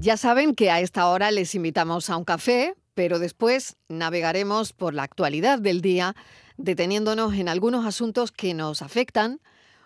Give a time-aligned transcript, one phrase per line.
[0.00, 4.94] Ya saben que a esta hora les invitamos a un café, pero después navegaremos por
[4.94, 6.16] la actualidad del día,
[6.56, 9.40] deteniéndonos en algunos asuntos que nos afectan,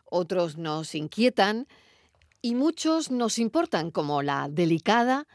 [0.05, 1.67] otros nos inquietan
[2.41, 5.27] y muchos nos importan, como la delicada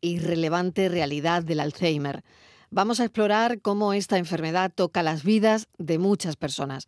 [0.00, 2.22] y relevante realidad del Alzheimer.
[2.70, 6.86] Vamos a explorar cómo esta enfermedad toca las vidas de muchas personas.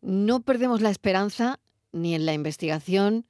[0.00, 1.60] No perdemos la esperanza
[1.92, 3.24] ni en la investigación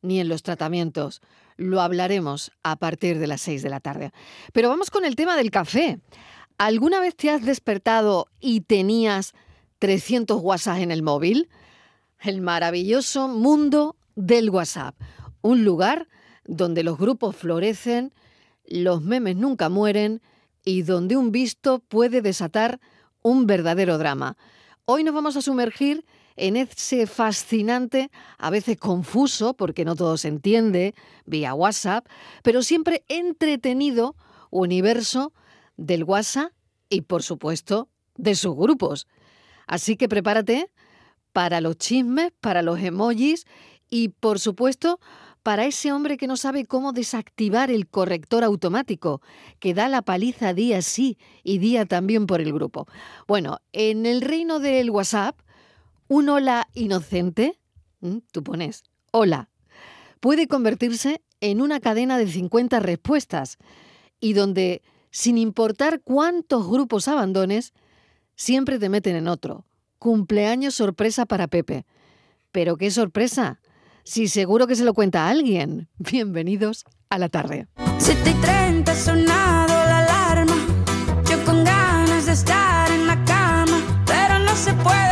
[0.00, 1.20] ni en los tratamientos
[1.60, 4.12] lo hablaremos a partir de las 6 de la tarde.
[4.52, 6.00] Pero vamos con el tema del café.
[6.56, 9.34] ¿Alguna vez te has despertado y tenías
[9.78, 11.50] 300 WhatsApp en el móvil?
[12.18, 14.94] El maravilloso mundo del WhatsApp.
[15.42, 16.08] Un lugar
[16.44, 18.14] donde los grupos florecen,
[18.64, 20.22] los memes nunca mueren
[20.64, 22.80] y donde un visto puede desatar
[23.22, 24.38] un verdadero drama.
[24.86, 26.06] Hoy nos vamos a sumergir
[26.40, 30.94] en ese fascinante, a veces confuso, porque no todo se entiende,
[31.26, 32.06] vía WhatsApp,
[32.42, 34.16] pero siempre entretenido
[34.50, 35.32] universo
[35.76, 36.52] del WhatsApp
[36.88, 39.06] y, por supuesto, de sus grupos.
[39.66, 40.70] Así que prepárate
[41.32, 43.46] para los chismes, para los emojis
[43.90, 44.98] y, por supuesto,
[45.42, 49.20] para ese hombre que no sabe cómo desactivar el corrector automático,
[49.58, 52.86] que da la paliza día sí y día también por el grupo.
[53.28, 55.38] Bueno, en el reino del WhatsApp,
[56.10, 57.60] un hola inocente,
[58.32, 59.48] tú pones hola,
[60.18, 63.58] puede convertirse en una cadena de 50 respuestas
[64.18, 67.74] y donde, sin importar cuántos grupos abandones,
[68.34, 69.66] siempre te meten en otro.
[70.00, 71.86] Cumpleaños sorpresa para Pepe.
[72.50, 73.60] Pero qué sorpresa,
[74.02, 75.88] si seguro que se lo cuenta a alguien.
[75.98, 77.68] Bienvenidos a la tarde.
[77.98, 80.56] 7 y 30 sonado la alarma,
[81.30, 85.10] yo con ganas de estar en la cama, pero no se puede.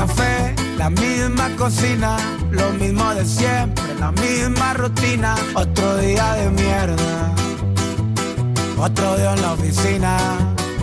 [0.00, 2.16] Café, la misma cocina,
[2.50, 5.34] lo mismo de siempre, la misma rutina.
[5.54, 7.34] Otro día de mierda,
[8.78, 10.16] otro día en la oficina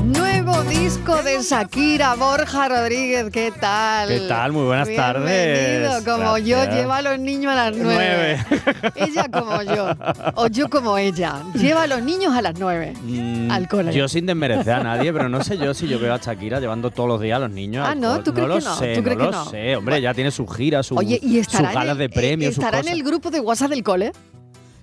[0.03, 4.07] Nuevo disco de Shakira, Borja Rodríguez, ¿qué tal?
[4.07, 4.53] ¿Qué tal?
[4.53, 5.91] Muy buenas Bienvenido.
[5.91, 6.03] tardes.
[6.05, 8.37] Como yo, lleva a los niños a las nueve.
[8.95, 9.89] ella como yo,
[10.35, 11.41] o yo como ella.
[11.55, 13.93] Lleva a los niños a las nueve mm, al cole.
[13.93, 16.89] Yo sin desmerecer a nadie, pero no sé yo si yo veo a Shakira llevando
[16.91, 17.85] todos los días a los niños.
[17.87, 18.21] Ah, ¿no?
[18.23, 18.75] ¿Tú crees no que no?
[18.77, 19.49] sé, ¿Tú crees no que lo no?
[19.49, 19.75] sé.
[19.75, 22.63] Hombre, ya tiene sus giras, sus, Oye, ¿y sus en galas el, de premios, sus
[22.63, 22.97] estará en cosas.
[22.97, 24.11] el grupo de WhatsApp del cole?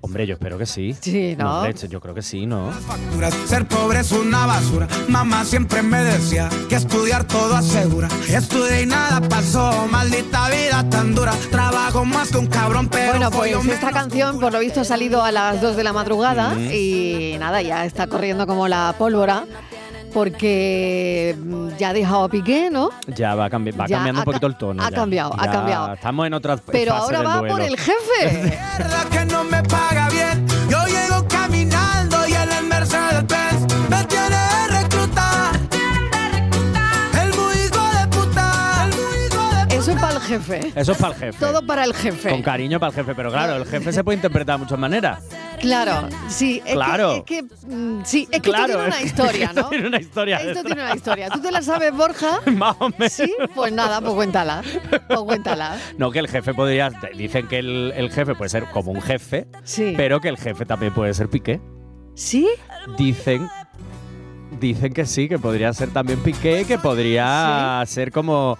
[0.04, 0.94] Hombre, yo espero que sí.
[1.00, 1.60] Sí, ¿no?
[1.60, 2.70] hombre, yo creo que sí, ¿no?
[3.46, 4.86] Ser pobre es una basura.
[5.08, 8.08] Mamá siempre me decía que estudiar todo asegura.
[8.28, 9.86] Estudié y nada pasó.
[9.90, 11.32] Maldita vida tan dura.
[11.50, 13.12] Trabajo más que un cabrón, pero.
[13.12, 16.50] Bueno, pues esta canción, por lo visto, ha salido a las 2 de la madrugada
[16.54, 16.70] Mm.
[16.70, 19.44] y nada, ya está corriendo como la pólvora
[20.12, 21.36] porque
[21.76, 22.90] ya ha dejado a Piqué, ¿no?
[23.08, 24.80] Ya va, cambi- va Ya cambiando ha un poquito el tono.
[24.82, 24.94] ha ya.
[24.96, 25.94] cambiado, ha Ya cambiado.
[25.94, 27.54] Estamos en otra Pero fase ahora del va duelo.
[27.54, 28.58] por el jefe.
[29.70, 30.03] Mierda
[40.40, 40.72] jefe.
[40.74, 41.38] Eso es para el jefe.
[41.38, 42.30] Todo para el jefe.
[42.30, 45.24] Con cariño para el jefe, pero claro, el jefe se puede interpretar de muchas maneras.
[45.60, 46.62] Claro, sí.
[46.66, 47.24] Es Claro.
[47.24, 49.68] Que, es que, mm, sí, es que claro, esto tiene una historia, esto ¿no?
[49.70, 50.36] tiene una historia.
[50.36, 50.64] Esto detrás.
[50.66, 51.28] tiene una historia.
[51.30, 52.40] ¿Tú te la sabes, Borja?
[52.52, 53.12] Más o menos.
[53.12, 54.62] Sí, pues nada, pues cuéntala.
[55.08, 55.78] Pues cuéntala.
[55.96, 56.90] No, que el jefe podría.
[57.16, 59.94] Dicen que el, el jefe puede ser como un jefe, Sí.
[59.96, 61.60] pero que el jefe también puede ser Piqué.
[62.14, 62.48] ¿Sí?
[62.98, 63.48] Dicen.
[64.60, 68.58] Dicen que sí, que podría ser también Piqué, que podría ser como.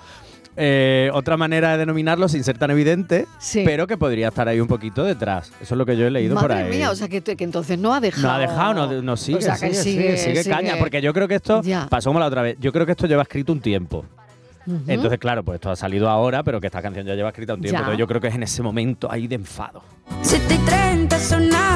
[0.57, 3.63] Eh, otra manera de denominarlo sin ser tan evidente, Sí.
[3.65, 5.51] pero que podría estar ahí un poquito detrás.
[5.61, 6.71] Eso es lo que yo he leído por Madre ahí.
[6.71, 8.27] mía, o sea que, que entonces no ha dejado.
[8.29, 10.75] no ha dejado, no, no sigue, O sea, que sigue, sigue, sigue, sigue caña.
[10.79, 11.87] Porque yo creo que esto Ya.
[11.89, 12.57] pasó como la otra vez.
[12.61, 14.05] Yo creo que esto lleva escrito un tiempo.
[14.87, 17.61] Entonces, claro, pues esto ha salido ahora, pero que esta canción ya lleva escrita un
[17.61, 17.75] tiempo.
[17.75, 17.79] Ya.
[17.81, 19.83] Entonces yo creo que es en ese momento ahí de enfado.
[20.23, 21.74] 7 y 30 sonado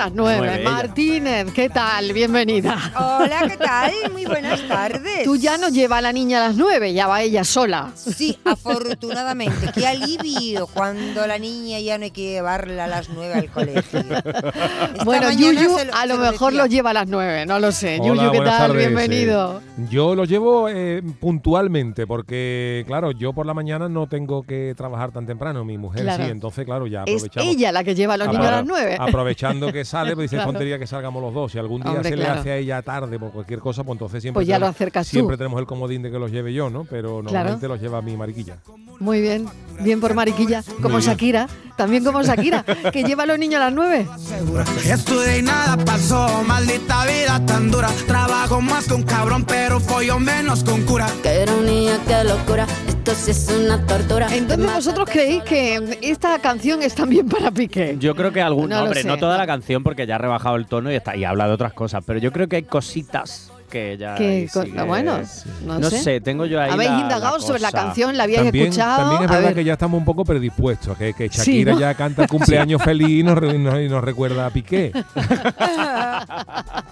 [0.00, 0.38] las nueve.
[0.46, 0.70] Nueve, ella.
[0.70, 2.12] Martínez, ¿qué tal?
[2.14, 2.78] Bienvenida.
[2.98, 3.92] Hola, ¿qué tal?
[4.12, 5.24] Muy buenas tardes.
[5.24, 7.90] Tú ya no llevas a la niña a las nueve, ya va ella sola.
[7.94, 9.70] Sí, afortunadamente.
[9.74, 14.00] Qué alivio cuando la niña ya no hay que llevarla a las nueve al colegio.
[14.00, 17.98] Esta bueno, Yuyu lo- a lo mejor lo lleva a las nueve, no lo sé.
[18.00, 18.46] Hola, Yuyu, ¿qué tal?
[18.58, 19.60] tardes, Bienvenido.
[19.60, 24.72] eh, yo lo llevo eh, puntualmente porque, claro, yo por la mañana no tengo que
[24.76, 26.24] trabajar tan temprano, mi mujer Claro.
[26.24, 27.48] sí, entonces, claro, ya Es aprovechamos.
[27.54, 28.96] ella la que lleva a los niños a las nueve.
[28.98, 30.52] Aprovechando que sale, pues dice Claro.
[30.52, 31.52] tontería que salgamos los dos.
[31.52, 32.34] Si algún día Hombre, se claro.
[32.34, 34.92] le hace a ella tarde por cualquier cosa, pues entonces siempre, Pues ya lo tenemos,
[34.92, 35.10] tú.
[35.10, 36.84] siempre tenemos el comodín de que los lleve yo, ¿no?
[36.84, 37.22] Pero Claro.
[37.24, 38.56] normalmente los lleva mi mariquilla.
[39.00, 39.46] Muy bien,
[39.80, 41.00] bien por Mariquilla, como bien.
[41.10, 44.06] Shakira, también como Shakira, que lleva a los niños a las 9.
[44.18, 44.64] segura.
[44.84, 47.88] Estudié y nada pasó, maldita vida tan dura.
[48.06, 51.06] Trabajo más un cabrón, pero follo menos con cura.
[51.22, 52.66] Qué ironía, qué locura.
[52.88, 54.28] Esto sí es una tortura.
[54.34, 57.96] Entonces vosotros creéis que esta canción es también para Piqué.
[57.98, 60.66] Yo creo que algún No hombre, no toda la canción porque ya ha rebajado el
[60.66, 63.96] tono y está y habla de otras cosas, pero yo creo que hay cositas que
[63.96, 65.20] ya sigue- bueno,
[65.64, 65.98] no no sé.
[66.02, 66.20] sé.
[66.20, 68.98] tengo yo ahí Habéis la- indagado la sobre la canción, la habíais También, escuchado.
[69.02, 71.72] también es A verdad ver, que ya estamos un poco predispuestos, que, que Sí, Shakira
[71.74, 71.78] ¿no?
[71.78, 74.90] ya canta el cumpleaños feliz y nos, y nos recuerda a Piqué.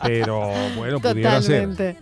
[0.02, 1.96] Pero bueno, pudiera ser.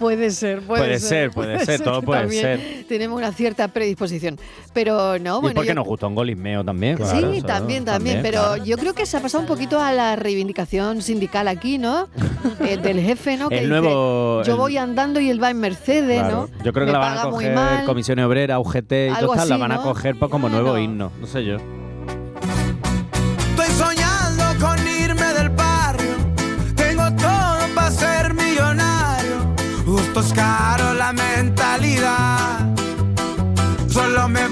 [0.00, 2.84] Puede ser, puede, Puede ser, puede ser, todo puede también ser.
[2.88, 4.38] Tenemos una cierta predisposición.
[4.72, 5.54] Pero no, y bueno.
[5.54, 6.96] porque yo- nos gusta un golismeo también.
[6.96, 8.64] Sí, claro, eso, también, también, pero claro.
[8.64, 12.08] yo creo que se ha pasado un poquito a la reivindicación sindical aquí, ¿no?
[12.60, 13.48] Eh, del jefe, ¿no?
[13.50, 16.48] Que El dice, nuevo- yo el- voy andando y él va en Mercedes, Claro.
[16.56, 16.64] ¿no?
[16.64, 17.84] Yo creo Me que la van a coger.
[17.84, 21.12] Comisiones Obreras, UGT y todo tal, la van a coger pues, como nuevo himno.
[21.20, 21.58] No sé yo.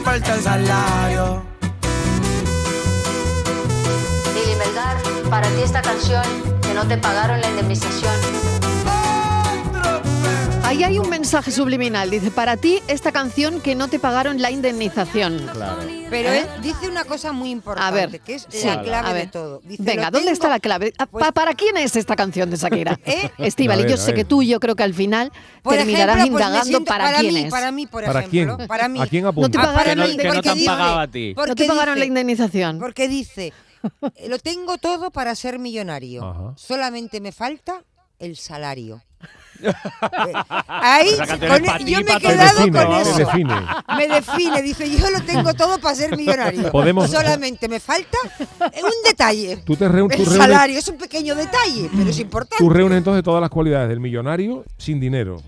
[0.08, 1.42] Falta el salario.
[4.34, 4.96] Lili Melgar,
[5.28, 6.24] para ti esta canción
[6.62, 8.57] que no te pagaron la indemnización.
[10.68, 12.10] Ahí hay un mensaje subliminal.
[12.10, 15.38] Dice, para ti esta canción que no te pagaron la indemnización.
[15.50, 15.78] Claro.
[16.10, 16.40] Pero ¿Eh?
[16.40, 19.14] él dice una cosa muy importante, A ver, que es sí, la a clave de
[19.14, 19.30] ver.
[19.30, 19.60] todo.
[19.64, 20.92] Dice, Venga, "Lo ¿dónde está la clave?
[20.98, 23.00] Ah, Pues- pa- ¿Para quién es esta canción de Shakira?
[23.06, 23.30] ¿Eh?
[23.38, 25.32] Estíbal, A y yo a sé que tú, yo creo que al final
[25.62, 27.50] Por terminarás ejemplo, pues indagando para, para quién mí, es.
[27.50, 28.56] Para mí, por ¿Para ejemplo.
[28.56, 28.68] quién?
[28.68, 29.00] Para mí.
[29.00, 29.50] ¿A quién No apunta?
[29.50, 31.34] te Ah, pagaron mí, que no te han pagado a ti.
[31.34, 32.78] no te pagaron dice- la indemnización.
[32.78, 33.54] Porque dice,
[34.16, 36.24] eh, lo tengo todo para ser millonario.
[36.24, 36.52] Ajá.
[36.56, 37.84] Solamente me falta
[38.18, 39.02] el salario.
[39.60, 39.72] Eh,
[40.68, 43.16] Ahí con e- yo me he quedado define, con eso.
[43.16, 43.54] define.
[43.96, 46.70] Me define, dice, yo lo tengo todo para ser millonario.
[46.70, 48.18] Podemos- Solamente me falta
[48.72, 49.56] eh, un detalle.
[49.64, 52.56] Tú te reúnes, tú El reúnes, salario es un pequeño detalle, pero es importante.
[52.62, 55.42] tú reúnes entonces todas las cualidades del millonario sin dinero.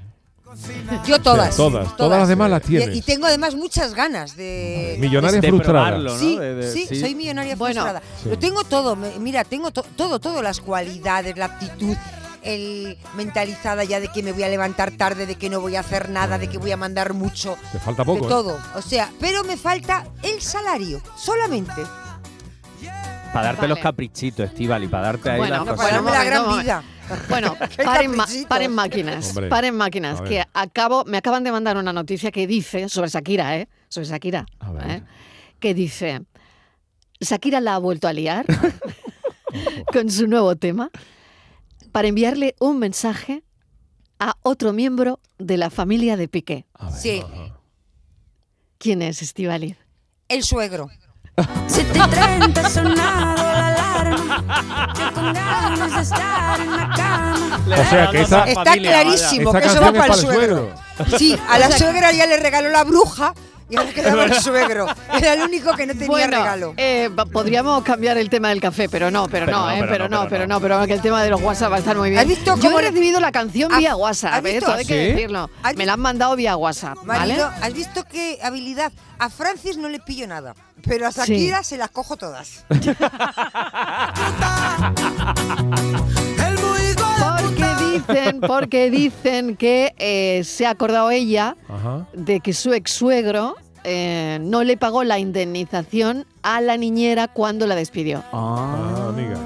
[1.07, 1.55] Yo todas.
[1.57, 2.97] Todas, todas las demás las tienes.
[2.97, 4.97] Y, tengo además muchas ganas de...
[4.99, 5.85] Millonaria de frustrada.
[5.87, 6.19] probarlo, ¿no?
[6.19, 8.03] Sí, De- de- sí, soy millonaria Bueno, frustrada.
[8.21, 8.29] sí.
[8.31, 11.97] Lo tengo todo, me- mira, tengo to- todo, todo, las cualidades, la actitud,
[12.43, 15.81] el mentalizada ya de que me voy a levantar tarde, de que no voy a
[15.81, 18.27] hacer nada, de que voy a mandar mucho, Te falta de poco.
[18.27, 18.29] ¿eh?
[18.29, 18.59] todo.
[18.75, 21.83] O sea, pero me falta el salario, solamente.
[23.33, 23.75] Para darte Vale.
[23.75, 25.77] los caprichitos, Estival, y para darte ahí Bueno, las.
[25.77, 26.83] Para la gran vida.
[27.29, 28.13] Bueno, paren,
[28.49, 32.89] paren máquinas, Hombre, paren máquinas, que acabo, me acaban de mandar una noticia que dice,
[32.89, 33.69] sobre Shakira, ¿eh?
[33.89, 34.91] Sobre Shakira, A ver.
[34.91, 35.03] ¿eh?
[35.59, 36.23] que dice,
[37.21, 38.47] Shakira la ha vuelto a liar
[39.93, 40.91] con su nuevo tema
[41.91, 43.43] para enviarle un mensaje
[44.19, 46.67] a otro miembro de la familia de Piqué.
[46.97, 47.23] Sí.
[47.25, 47.57] ajá.
[48.81, 49.77] ¿Quién es Estivaliz?
[50.29, 50.89] El suegro.
[51.67, 54.95] 7 y 30 ha sonado la alarma.
[54.99, 57.61] Yo con ganas de estar en la cama.
[57.67, 60.75] O sea que esa, Está familia, clarísimo que eso canción va es para el suegro.
[61.19, 63.35] Sí, a la suegra ya le regaló la bruja
[63.71, 64.87] y ahora quedaba el suegro.
[65.17, 66.75] Era el único que no tenía bueno, regalo.
[66.77, 69.91] eh, podríamos cambiar el tema del café, pero no, pero, Pero no, no, eh, pero
[69.93, 70.55] pero no, no, pero pero no.
[70.55, 72.21] no, pero que el tema de los WhatsApp va a estar muy bien.
[72.21, 74.67] ¿Has visto Yo he recibido la canción ¿Has- vía WhatsApp, has eh, visto?
[74.67, 75.13] todo hay que ¿Ah, sí?
[75.13, 75.51] decirlo.
[75.63, 77.21] ¿Has Me la han mandado vía WhatsApp, ¿vale?
[77.35, 78.93] Marido, ¿has visto qué habilidad?
[79.19, 82.65] A Francis no le pillo nada, pero a Shakira se las cojo todas.
[87.31, 92.07] Porque dicen, porque dicen que eh, se ha acordado ella Ajá.
[92.13, 97.67] de que su ex suegro eh, no le pagó la indemnización a la niñera cuando
[97.67, 98.23] la despidió.
[98.33, 99.37] Ah, amiga.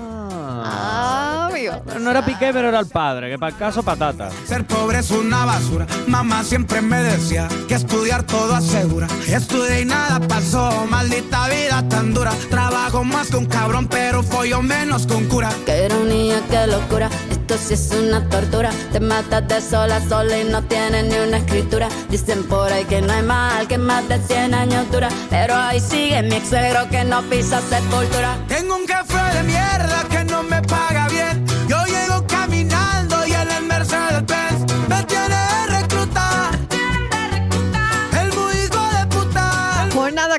[0.66, 1.74] Ah, amigo.
[2.00, 4.30] No era Piqué, pero era el padre, que para el caso patata.
[4.46, 5.86] Ser pobre es una basura.
[6.06, 9.06] Mamá siempre me decía que estudiar todo asegura.
[9.28, 10.86] Estudié y nada pasó.
[10.88, 12.32] Maldita vida tan dura.
[12.50, 15.50] Trabajo más que un cabrón, pero follo menos con cura.
[15.66, 17.10] Qué ironía, qué locura.
[17.46, 18.70] Esto es una tortura.
[18.90, 21.90] Te matas de sola a sola y no tienes ni una escritura.
[22.08, 25.10] Dicen por ahí que no hay mal, que más de 100 años dura.
[25.28, 28.38] Pero ahí sigue mi ex suegro que no pisa sepultura.
[28.48, 28.86] Tengo un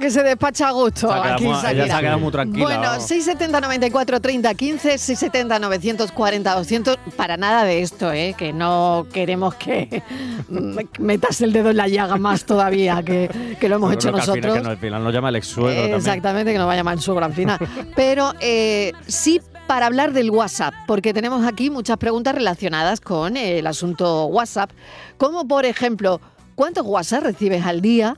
[0.05, 1.07] que se despacha a gusto.
[1.07, 1.85] Quedado aquí muy- ella Shakira.
[1.88, 2.63] se ha quedado muy tranquila.
[2.65, 3.03] Bueno, vamos.
[3.07, 6.97] 670 94 30 15, 670 940 200.
[7.15, 8.35] Para nada de esto, ¿eh?
[8.38, 10.03] que no queremos que
[11.00, 14.13] metas el dedo en la llaga más todavía que, que lo hemos Yo hecho creo
[14.13, 14.53] que al final- nosotros.
[14.57, 15.95] que no, al final nos llama el ex suegro.
[15.97, 17.57] Exactamente, que nos vaya mal suegro al final.
[17.95, 23.65] Pero eh, sí para hablar del WhatsApp, porque tenemos aquí muchas preguntas relacionadas con el
[23.65, 24.69] asunto WhatsApp,
[25.17, 26.21] como por ejemplo,
[26.53, 28.15] ¿cuántos WhatsApp recibes al día?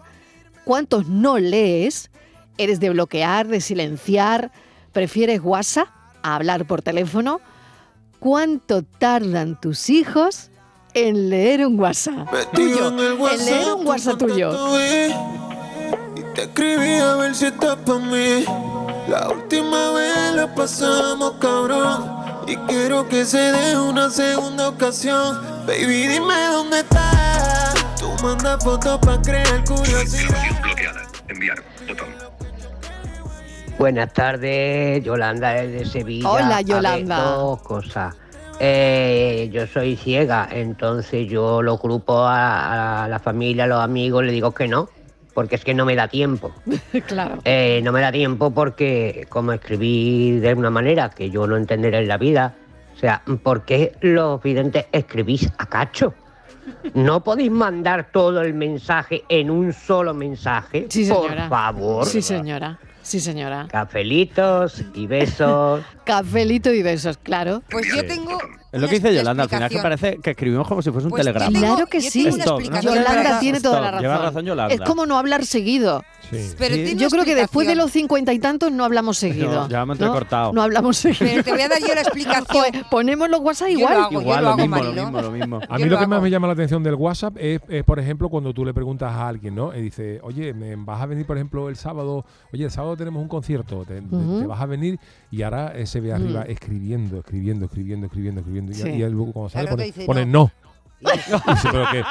[0.67, 2.11] ¿Cuántos no lees?
[2.57, 4.51] ¿Eres de bloquear, de silenciar?
[4.91, 5.87] ¿Prefieres WhatsApp
[6.23, 7.39] a hablar por teléfono?
[8.19, 10.51] ¿Cuánto tardan tus hijos
[10.93, 12.89] en leer un WhatsApp tuyo?
[12.89, 12.97] En
[13.45, 14.51] leer un WhatsApp tuyo.
[16.17, 18.43] Y te escribí a ver si estás pa' mí.
[19.07, 22.11] La última vez la pasamos cabrón.
[22.45, 25.39] Y quiero que se dé una segunda ocasión.
[25.65, 27.76] Baby, dime dónde estás.
[27.99, 30.35] Tú mandas fotos pa' crear curiosidad.
[33.77, 36.29] Buenas tardes, Yolanda desde Sevilla.
[36.29, 37.17] Hola, A ver, Yolanda.
[37.21, 38.15] dos cosas.
[38.59, 44.23] Eh, yo soy ciega, entonces yo los grupos a, a la familia, a los amigos,
[44.23, 44.89] le digo que no,
[45.35, 46.51] porque es que no me da tiempo.
[47.05, 47.37] claro.
[47.45, 51.99] Eh, no me da tiempo porque como escribí de una manera que yo no entenderé
[51.99, 52.55] en la vida,
[52.95, 56.15] o sea, ¿por qué los videntes escribís a cacho?
[56.93, 60.87] ¿No podéis mandar todo el mensaje en un solo mensaje?
[60.89, 61.47] Sí, señora.
[61.47, 62.05] Por favor.
[62.05, 62.79] Sí, señora.
[63.01, 63.67] Sí, señora.
[63.69, 65.81] Cafelitos y besos.
[66.07, 67.61] Cafelito y besos, claro.
[67.69, 68.37] Pues yo tengo.
[68.71, 71.11] Es lo que dice Yolanda, al final que parece que escribimos como si fuese un
[71.11, 71.51] Pues yo telegrama.
[71.59, 72.27] tengo- Claro que yo sí.
[72.27, 74.01] explicación Yolanda tiene toda la razón.
[74.03, 74.73] lleva razón Yolanda.
[74.75, 76.03] Es como no hablar seguido.
[76.29, 76.51] Sí.
[76.57, 76.95] Pero Sí.
[76.97, 77.77] Yo creo que después de explicación.
[77.77, 79.49] los cincuenta y tantos no hablamos seguido.
[79.51, 80.05] No, ya hemos ¿no?
[80.07, 80.51] entrecortado.
[80.51, 81.25] No hablamos seguido.
[81.31, 82.45] Pero te voy a dar yo la explicación.
[82.49, 84.07] Joder, ponemos los WhatsApp Yo lo igual.
[84.11, 85.03] yo Igual, lo lo hago, mismo, lo Marilo.
[85.05, 85.57] mismo, lo mismo.
[85.69, 87.83] A Yo mí lo lo que más me llama la atención del WhatsApp es, es,
[87.85, 89.73] por ejemplo, cuando tú le preguntas a alguien, ¿no?
[89.73, 92.25] Y dice, oye, ¿me vas a venir, por ejemplo, el sábado?
[92.53, 94.99] Oye, el sábado tenemos un concierto, ¿te, te- vas a venir?
[95.31, 96.51] Y ahora eh, se ve arriba Mm.
[96.51, 98.71] escribiendo, escribiendo, escribiendo, escribiendo, escribiendo.
[98.71, 98.89] Y- Sí.
[98.89, 100.31] Y, luego cuando sale pone, dice pone no.
[100.41, 100.51] no.
[101.01, 102.03] Dice, pero que,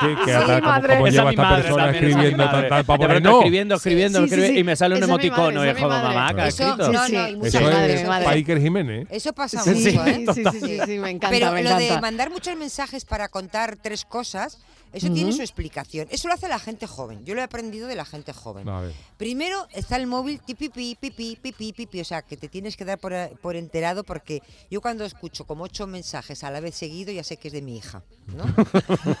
[0.00, 0.94] que, que Sí, ata- ¿cómo- madre.
[0.94, 3.30] cómo Esa lleva es esta persona también, es escribiendo tal, tal, para poner no?
[3.38, 4.60] escribiendo, escribiendo, Sí, sí, escribiendo, sí.
[4.60, 6.08] y me sale un es emoticono madre, y es es como madre.
[6.14, 6.76] mamá que ha escrito.
[6.92, 8.26] no, Sí, no, y Eso muchas madre, es madre.
[8.30, 9.02] Spiker Jiménez.
[9.04, 9.06] ¿eh?
[9.10, 10.24] Eso pasa Sí, mucho, sí, ¿eh?
[10.34, 13.76] sí, sí, sí, sí, me encanta, Pero me lo de mandar muchos mensajes para contar
[13.76, 14.56] tres cosas,
[14.92, 16.08] eso tiene su explicación.
[16.10, 17.24] Eso lo hace la gente joven.
[17.24, 18.68] Yo lo he aprendido de la gente joven.
[18.68, 18.92] A ver.
[19.16, 22.98] Primero está el móvil tipipi, pipi, pipi, pipi, o sea, que te tienes que dar
[22.98, 27.22] por, por enterado porque yo cuando escucho como ocho mensajes a la vez seguido ya
[27.22, 28.02] sé que es de mi hija,
[28.34, 28.44] ¿no?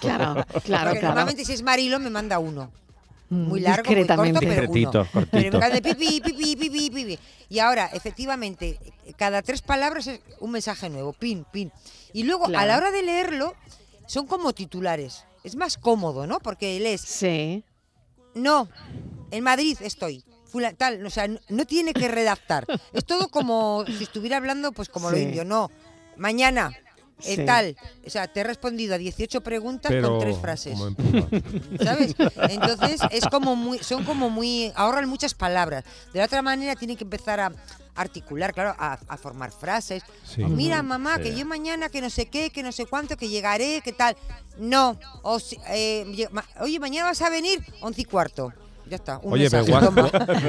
[0.00, 1.00] claro, porque claro.
[1.02, 2.70] normalmente si es Marilo me manda uno.
[3.30, 4.66] Mm, Muy largo, muy corto, pero uno.
[4.66, 5.06] cortito.
[5.30, 7.18] Pero pipi, pipi, pipi, pipi.
[7.48, 8.78] Y ahora, efectivamente,
[9.16, 11.70] cada tres palabras es un mensaje nuevo, pin, pin.
[12.12, 13.54] Y luego, a la hora de leerlo,
[14.06, 15.24] son como titulares.
[15.44, 16.38] Es más cómodo, ¿no?
[16.40, 17.64] Porque lees, Sí.
[18.34, 18.68] no,
[19.30, 20.24] en Madrid estoy.
[20.52, 22.66] fula- tal, o sea, no, no tiene que redactar.
[22.92, 25.44] Es todo como si estuviera hablando, pues como lo indio.
[25.44, 25.70] No,
[26.16, 26.72] mañana,
[27.22, 27.44] eh, Sí.
[27.46, 27.76] tal.
[28.04, 30.76] O sea, te he respondido a 18 preguntas Pero con tres frases.
[30.76, 30.96] como.
[31.84, 32.16] ¿Sabes?
[32.48, 35.84] Entonces es como muy, son como muy, ahorran muchas palabras.
[36.12, 37.52] De la otra manera tienen que empezar a
[37.94, 40.02] articular, claro, a, a formar frases.
[40.24, 40.44] Sí.
[40.44, 41.22] Mira, mamá, Sí.
[41.24, 44.16] que yo mañana que no sé qué, que no sé cuánto, que llegaré, que tal.
[44.58, 44.98] No.
[45.22, 46.26] O eh,
[46.60, 48.52] oye, mañana vas a venir once y cuarto.
[48.88, 49.18] Ya está.
[49.22, 49.64] Un Oye, pero.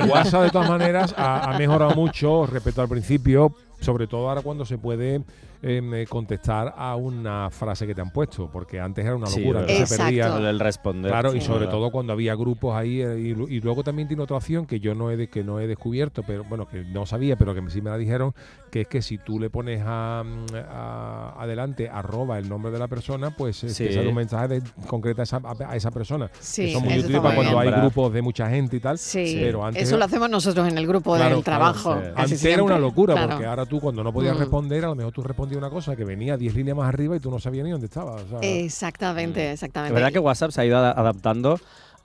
[0.08, 4.66] WhatsApp, de todas maneras ha, ha mejorado mucho respecto al principio, sobre todo ahora cuando
[4.66, 5.22] se puede
[5.64, 9.66] eh, contestar a una frase que te han puesto, porque antes era una Sí, locura,
[9.66, 10.36] que se perdía.
[10.38, 11.12] El responder.
[11.12, 11.74] Claro, y sí, sobre verdad.
[11.74, 14.96] todo cuando había grupos ahí eh, y, y luego también tiene otra opción que yo
[14.96, 17.82] no he de- que no he descubierto, pero bueno, que no sabía, pero que sí
[17.82, 18.34] me la dijeron,
[18.72, 22.80] que es que si tú le pones a, mm, a- adelante arroba el nombre de
[22.80, 23.68] la persona, pues Sí.
[23.68, 26.30] te sale un mensaje de, concreto a esa, a esa persona.
[26.40, 27.74] Sí, Eso es muy eso útil está para cuando bien.
[27.74, 28.98] hay grupos de mucha gente y tal.
[28.98, 31.96] Sí, pero antes eso lo hacemos nosotros en el grupo Claro, del claro, trabajo.
[31.96, 32.08] sí.
[32.16, 33.30] casi Antes era una locura, Claro.
[33.30, 34.40] porque ahora tú cuando no podías Mm.
[34.40, 37.20] responder, a lo mejor tú respondías una cosa que venía 10 líneas más arriba y
[37.20, 38.14] tú no sabías ni dónde estaba.
[38.14, 39.94] o sea, Exactamente, Es exactamente.
[39.94, 41.60] verdad que WhatsApp se ha ido ada- adaptando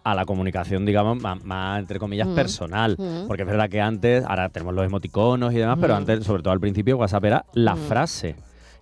[0.04, 2.34] a la comunicación, digamos, más, más, entre comillas, Mm.
[2.36, 2.96] personal.
[2.98, 3.26] Mm.
[3.26, 5.96] Porque es verdad que antes, ahora tenemos los emoticonos y demás, pero Mm.
[5.96, 7.78] antes, sobre todo al principio, WhatsApp era la Mm.
[7.88, 8.36] frase.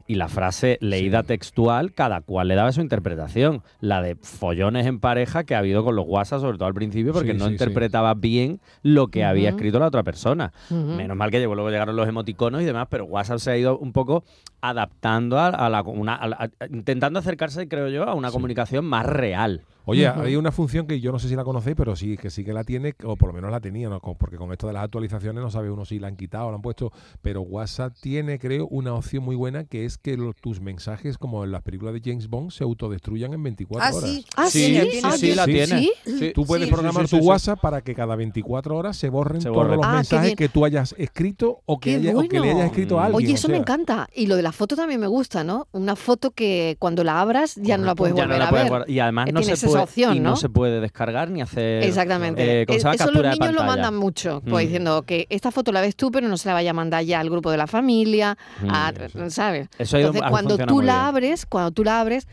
[0.07, 3.63] Y la frase leída textual, cada cual le daba su interpretación.
[3.81, 7.13] La de follones en pareja que ha habido con los WhatsApp, sobre todo al principio,
[7.15, 7.55] porque Sí, no sí, sí.
[7.55, 10.53] interpretaba bien lo que había escrito la otra persona.
[10.71, 13.79] Menos mal que llegó, luego llegaron los emoticonos y demás, pero WhatsApp se ha ido
[13.79, 14.25] un poco
[14.61, 19.63] adaptando a, a la, una, a- intentando acercarse, creo yo, a una comunicación más real.
[19.87, 20.21] Oye, Ujú.
[20.23, 22.53] hay una función que yo no sé si la conocéis, pero sí que sí que
[22.55, 24.01] la tiene, o por lo menos la tenía, ¿no?
[24.01, 26.57] Porque con esto de las actualizaciones no sabe uno si la han quitado o la
[26.57, 30.61] han puesto, pero WhatsApp tiene, creo, una opción muy buena que es que los- tus
[30.61, 34.11] mensajes, como en las películas de James Bond, se autodestruyan en 24 Ah, horas.
[34.11, 34.25] sí.
[34.37, 35.37] Ah, Sí, tiene, sí, Ah, sí, tiene.
[35.37, 35.53] la sí.
[35.53, 35.79] tiene.
[35.81, 35.93] ¿Sí?
[36.19, 36.33] Sí.
[36.35, 37.29] Tú puedes Sí, programar sí, sí, tu sí.
[37.29, 40.65] WhatsApp para que cada 24 horas se borren Se todos los Ah, mensajes que tú
[40.65, 42.55] hayas escrito o que, haya- o que le bueno.
[42.57, 43.17] hayas escrito a alguien.
[43.27, 44.09] Oye, o eso me sea, encanta.
[44.15, 45.69] Y lo de la foto también me gusta, ¿no?
[45.73, 47.97] Una foto que cuando la abras ya no la Correcto.
[47.97, 48.71] puedes Ya no volver la a puedes ver.
[48.71, 48.91] guardar.
[48.91, 50.37] Y además no se, tienes esa opción, y no ¿no?
[50.37, 52.63] se puede descargar ni hacer Exactamente.
[52.63, 52.67] eh.
[52.69, 54.69] Eso los de niños lo mandan mucho, pues Mm.
[54.69, 57.21] diciendo que esta foto la ves tú, pero no se la vaya a mandar ya
[57.21, 59.31] al grupo de la familia, Mm, a- sí.
[59.31, 59.69] ¿sabes?
[59.79, 62.27] Eso Entonces, cuando tú la abres, cuando tú la abres,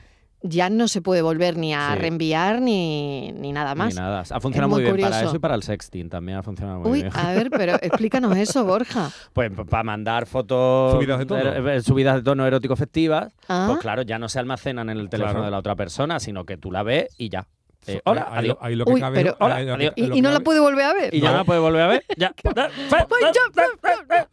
[0.43, 1.99] ya no se puede volver ni a Sí.
[1.99, 3.93] reenviar ni, ni nada más.
[3.93, 4.21] Ni nada.
[4.29, 5.27] Ha funcionado muy muy, bien para curioso.
[5.29, 7.11] eso y para el sexting también ha funcionado muy Uy, bien.
[7.15, 9.11] a ver, pero explícanos eso, Borja.
[9.33, 11.41] Pues para mandar fotos Subidas de tono.
[11.41, 13.65] er- er- subidas de tono erótico festivas, Ah.
[13.69, 15.45] pues claro, ya no se almacenan en el teléfono Claro.
[15.45, 17.47] de la otra persona, sino que tú la ves y ya.
[17.87, 18.57] Eh, Ahí- hola, ahí, adiós.
[18.59, 19.79] lo- ahí lo que Uy, cabe- pero- Hola, adiós.
[19.95, 21.13] ¿Y, lo y que no la puede volver a ver?
[21.15, 22.05] Y ya no la puedes volver a ver.
[22.15, 22.31] Ya.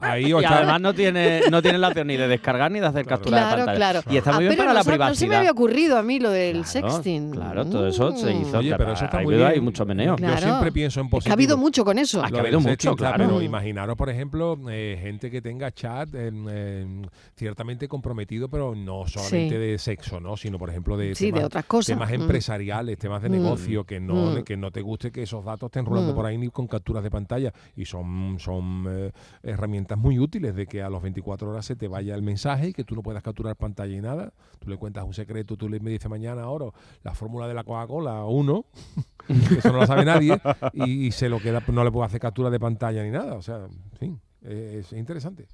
[0.01, 3.05] Ahí Y además no tiene, no tiene la opción ni de descargar ni de hacer
[3.07, 3.19] Claro.
[3.23, 3.77] captura de Claro, pantalla.
[3.77, 4.01] claro.
[4.11, 5.09] Y está muy Ah, bien pero para la no privacidad.
[5.09, 7.31] No se me había ocurrido a mí lo del Claro, sexting.
[7.31, 8.59] Claro, todo eso se hizo.
[8.59, 9.47] Oye, pero eso está muy bien.
[9.47, 10.17] ahí mucho meneo.
[10.17, 10.35] Claro.
[10.35, 11.29] Yo siempre pienso en Es positivo.
[11.29, 12.23] que ha habido mucho con eso.
[12.23, 13.17] Ha habido mucho, claro.
[13.27, 17.03] Pero imaginaros, por ejemplo, eh, gente que tenga chat em, em,
[17.35, 20.37] ciertamente comprometido, pero no solamente de sexo, ¿no?
[20.37, 21.49] Sino, por ejemplo, de, de
[21.87, 22.15] temas Mm.
[22.15, 23.33] empresariales, temas de Mm.
[23.43, 24.43] Negocio, que no, Mm.
[24.45, 26.17] que no te guste que esos datos estén rolando Mm.
[26.17, 27.53] por ahí ni con capturas de pantalla.
[27.77, 31.89] Y son, son eh, herramientas muy útiles de que a los 24 horas se te
[31.89, 34.33] vaya el mensaje y que tú no puedas capturar pantalla y nada.
[34.59, 36.67] Tú le cuentas un secreto, tú le me dices mañana, ahora,
[37.03, 38.65] la fórmula de la Coca-Cola, uno,
[39.27, 40.39] que eso no lo sabe nadie,
[40.73, 43.35] y, y se lo queda, no le puedo hacer captura de pantalla ni nada.
[43.35, 43.67] O sea,
[44.01, 45.47] sí, eh, es interesante.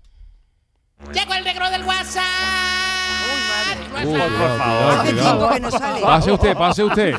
[1.12, 2.22] Llegó el negro del WhatsApp.
[3.26, 4.92] Uh, por cuidado, favor.
[4.92, 5.38] Hace cuidado.
[5.38, 6.00] tiempo que no sale.
[6.00, 7.14] Pase usted, pase usted.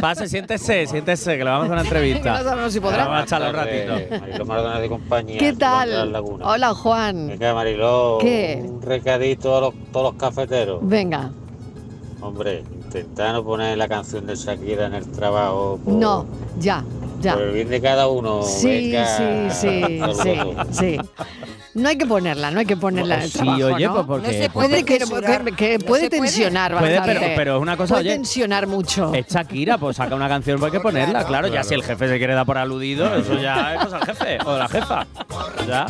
[0.00, 2.38] Pase, siéntese, siéntese, que le vamos a hacer una entrevista.
[2.38, 3.04] No sabemos si podrá.
[3.04, 4.20] Vamos a echarle un ratito.
[4.20, 5.38] Mariló Mardona de compañía.
[5.38, 6.14] ¿Qué tal?
[6.42, 7.28] Hola, Juan.
[7.28, 8.18] Venga, Mariló.
[8.20, 8.60] ¿Qué?
[8.64, 10.80] Un recadito a los, todos los cafeteros.
[10.82, 11.30] Venga.
[12.20, 15.78] Hombre, intentad no poner la canción de Shakira en el trabajo.
[15.84, 16.26] Por, No,
[16.58, 16.82] ya,
[17.20, 17.34] ya.
[17.34, 18.42] Por el bien de cada uno.
[18.42, 20.38] Sí, Venga, sí, sí, sí,
[20.72, 20.98] sí.
[21.74, 23.94] No hay que ponerla, no hay que ponerla en el Sí, trabajo, oye, ¿no?
[23.94, 24.26] pues porque...
[24.26, 25.04] No se Puede puede que, que- que
[25.78, 26.10] No puede se puede.
[26.10, 27.20] tensionar Puede, bastante.
[27.20, 29.12] pero, pero es una cosa, puede oye, tensionar mucho.
[29.14, 32.08] es Shakira, pues saca una canción, pues hay que ponerla, claro, ya si el jefe
[32.08, 35.06] se quiere dar por aludido, eso ya es cosa del jefe o de la jefa.
[35.68, 35.86] Ya.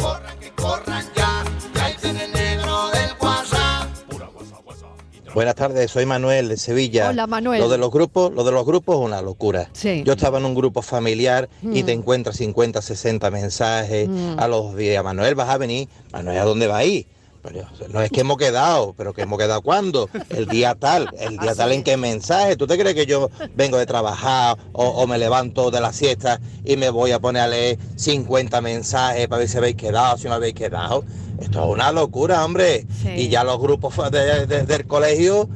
[5.35, 7.11] Buenas tardes, soy Manuel de Sevilla.
[7.11, 7.61] Hola, Manuel.
[7.61, 9.68] Lo de los grupos, lo de los grupos es una locura.
[9.73, 10.02] Sí.
[10.04, 11.87] Yo estaba en un grupo familiar y Mm.
[11.87, 14.38] te encuentras 50, 60 mensajes Mm.
[14.38, 15.04] a los días.
[15.04, 15.88] Manuel, vas a venir.
[16.12, 17.06] Manuel, ¿a dónde va a ir?
[17.42, 20.11] Pero no es que hemos quedado, pero que hemos quedado cuándo?
[20.30, 22.57] El día tal, el día tal en qué mensaje.
[22.57, 26.40] ¿Tú te crees que yo vengo de trabajar o, o me levanto de la siesta
[26.64, 30.27] y me voy a poner a leer 50 mensajes para ver si habéis quedado, si
[30.29, 31.05] no habéis quedado?
[31.40, 32.87] Esto es una locura, hombre.
[33.03, 33.11] Sí.
[33.16, 35.48] Y ya los grupos de- de- del colegio,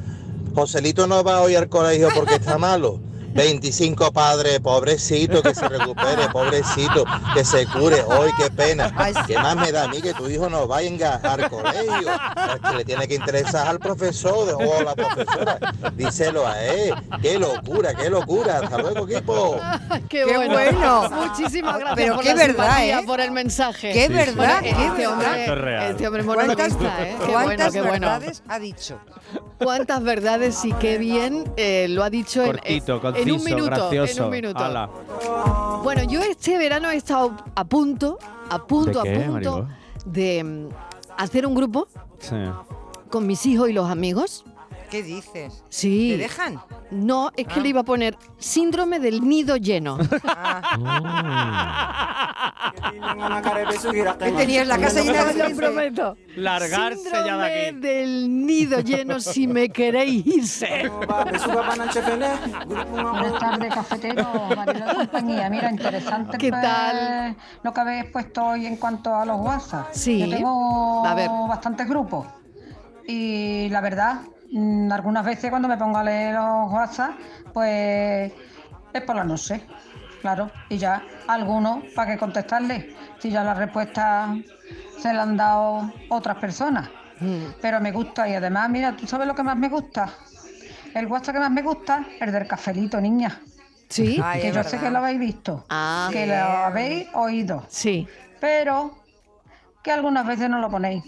[0.55, 2.99] Joselito no va hoy al colegio porque está malo.
[3.33, 8.01] 25 padres, pobrecito, que se recupere, pobrecito, que se cure.
[8.03, 8.93] Hoy, qué pena.
[9.27, 10.83] ¿Qué más me da a mí que tu hijo no vaya
[11.23, 12.09] al colegio?
[12.69, 15.59] Que le tiene que interesar al profesor o a la profesora.
[15.95, 16.93] Díselo a él.
[17.21, 18.59] Qué locura, qué locura.
[18.63, 19.57] Hasta luego, equipo.
[20.09, 20.53] qué, Qué bueno.
[20.53, 21.09] bueno.
[21.09, 23.03] Muchísimas gracias Pero por qué la verdad, ¿eh?
[23.05, 23.91] por el mensaje.
[23.93, 25.11] Qué Sí, verdad, qué este verdad.
[25.13, 25.91] hombre, es real.
[25.91, 26.77] este hombre ¿Cuántas, ¿eh?
[27.19, 28.07] Qué bueno, cuántas qué bueno.
[28.07, 28.99] verdades ha dicho?
[29.57, 33.65] Cuántas verdades y qué bien eh, lo ha dicho Cortito, en, en un minuto.
[33.65, 34.17] gracioso.
[34.19, 34.89] En un minuto.
[35.83, 38.17] Bueno, yo este verano he estado a punto,
[38.49, 39.67] a punto, ¿De qué, a punto
[40.05, 40.67] de mm,
[41.17, 41.87] hacer un grupo
[42.19, 42.35] Sí.
[43.09, 44.45] con mis hijos y los amigos.
[44.93, 45.63] ¿Qué dices?
[45.69, 46.09] Sí.
[46.11, 46.59] ¿Te dejan?
[46.91, 47.63] No, es que Ah.
[47.63, 49.97] le iba a poner síndrome del nido lleno.
[54.19, 56.15] ¿Qué tenías la casa llena de Te lo prometo.
[56.35, 57.79] Largarse ya de Síndrome aquí.
[57.79, 60.87] del nido lleno si me queréis irse.
[60.89, 61.43] Buenas
[63.39, 64.23] tardes, cafetero,
[64.55, 65.49] Mariló y compañía.
[65.49, 67.35] Mira, interesante ¿Qué pues, tal?
[67.63, 69.87] lo que habéis puesto hoy en cuanto a los WhatsApp.
[69.91, 70.19] Sí.
[70.19, 71.29] Yo tengo A ver.
[71.49, 72.27] bastantes grupos.
[73.07, 74.21] Y la verdad,
[74.55, 77.11] algunas veces cuando me pongo a leer los WhatsApp,
[77.53, 78.31] pues
[78.93, 79.65] es por la noche,
[80.21, 80.51] claro.
[80.69, 82.95] Y ya algunos, ¿para qué contestarle?
[83.19, 84.35] Si ya la respuesta
[84.99, 86.89] se la han dado otras personas.
[87.19, 87.45] Mm.
[87.61, 90.09] Pero me gusta y además, mira, ¿tú sabes lo que más me gusta?
[90.93, 93.39] El WhatsApp que más me gusta, el del cafelito, niña.
[93.89, 94.19] ¿Sí?
[94.23, 98.07] Ay, que yo sé que lo habéis visto, Ah, que lo habéis oído, sí.
[98.39, 98.95] pero
[99.83, 101.03] que algunas veces no lo ponéis.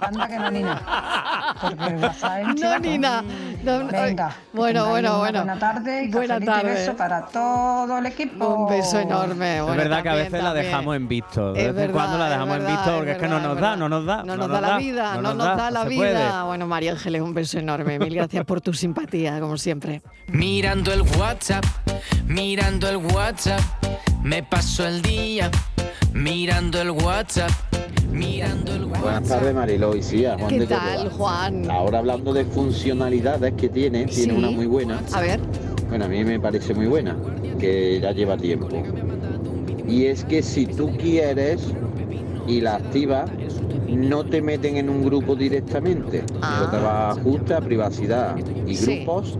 [0.00, 1.54] Anda que no, Nina.
[1.60, 2.80] Porque WhatsApp un No, chivato.
[2.80, 3.22] Nina.
[3.62, 4.34] No, no, Venga.
[4.52, 5.38] Bueno, bueno, una bueno.
[5.44, 6.72] Buena tarde y Buena tarde.
[6.72, 8.46] y beso para todo el equipo.
[8.48, 9.58] Un beso enorme.
[9.58, 11.52] Es verdad que a también, veces la dejamos en visto.
[11.52, 13.88] De vez en cuando la dejamos en visto porque es que no nos da, no
[13.88, 14.22] nos da.
[14.24, 16.12] No nos da la vida, no nos da la puede.
[16.14, 16.44] vida.
[16.44, 17.98] Bueno, María Ángeles, un beso enorme.
[17.98, 20.00] Mil gracias por tu simpatía, como siempre.
[20.28, 21.64] Mirando el WhatsApp,
[22.26, 23.60] mirando el WhatsApp,
[24.22, 25.50] me paso el día
[26.12, 27.50] mirando el WhatsApp,
[28.12, 29.02] mirando el WhatsApp.
[29.02, 31.10] Buenas tardes, Mariló y Sia, Juan ¿Qué de tal, Córdoba.
[31.16, 31.70] Juan?
[31.70, 34.38] Ahora hablando de funcionalidades que tiene, tiene Sí.
[34.38, 35.00] una muy buena.
[35.12, 35.40] A ver.
[35.88, 37.16] Bueno, a mí me parece muy buena,
[37.58, 38.68] que ya lleva tiempo.
[39.88, 41.60] Y es que si tú quieres
[42.46, 43.30] y la activas,
[43.88, 46.22] no te meten en un grupo directamente.
[46.28, 48.96] Pero te va a ajuste a privacidad y Sí.
[49.04, 49.38] grupos.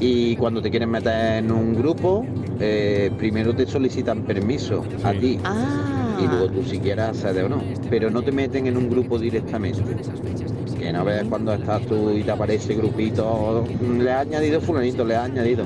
[0.00, 2.24] Y cuando te quieren meter en un grupo,
[2.60, 5.38] eh, primero te solicitan permiso a ti.
[5.44, 6.18] Ah.
[6.22, 7.62] Y luego tú si quieres acceder o no.
[7.90, 9.82] Pero no te meten en un grupo directamente.
[10.78, 13.64] Que no ves cuando estás tú y te aparece grupito,
[13.98, 15.64] le ha añadido fulanito, le ha añadido.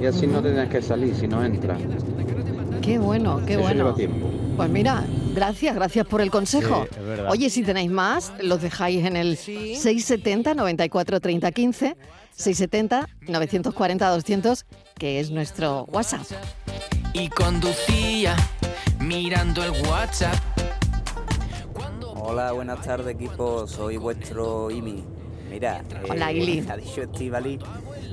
[0.00, 1.78] Y así no tienes que salir si no entras.
[2.82, 3.76] Qué bueno, qué Eso bueno.
[3.84, 4.26] lleva tiempo.
[4.56, 5.04] Pues mira,
[5.38, 6.86] gracias, gracias por el consejo.
[6.90, 7.30] Sí, es verdad.
[7.30, 11.96] Oye, si tenéis más, los dejáis en el 670 94 30 15,
[12.34, 14.66] 670 940 200,
[14.98, 16.22] que es nuestro WhatsApp.
[17.12, 18.36] y conducía
[19.00, 20.34] mirando el WhatsApp.
[22.20, 25.04] Hola, buenas tardes equipo, soy vuestro Imi.
[25.50, 26.64] Mira, eh, Hola, Ili.
[26.68, 27.58] ha dicho Estivali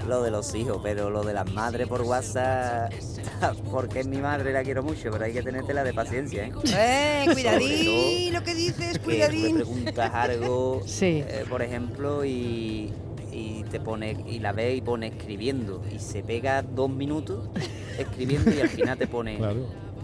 [0.08, 2.92] lo de los hijos, pero lo de las madres por WhatsApp,
[3.72, 6.52] porque es mi madre, la quiero mucho, pero hay que tenértela de paciencia, ¿eh?
[6.76, 9.56] Eh, cuidadín, lo que dices, que tú le cuidadín.
[9.56, 11.24] preguntas algo, Sí.
[11.28, 12.94] eh, por ejemplo, y,
[13.32, 17.50] y te pone y la ves y pone escribiendo y se pega dos minutos
[17.98, 19.38] escribiendo y al final te pone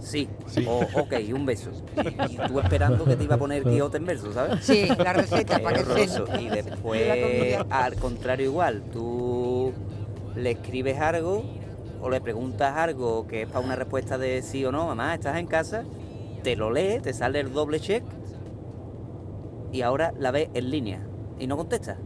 [0.00, 0.28] sí,
[0.66, 1.70] o ok, un beso.
[2.28, 4.64] Y, y tú esperando que te iba a poner Quijote en verso, ¿sabes?
[4.64, 6.42] Sí, la receta, para que cene.
[6.42, 9.72] Y después, al contrario igual, tú
[10.36, 11.44] le escribes algo
[12.00, 15.36] o le preguntas algo que es para una respuesta de sí o no, mamá, ¿estás
[15.38, 15.84] en casa?
[16.42, 18.04] Te lo lee, te sale el doble check
[19.72, 21.00] y ahora la ves en línea
[21.38, 21.98] y no contesta.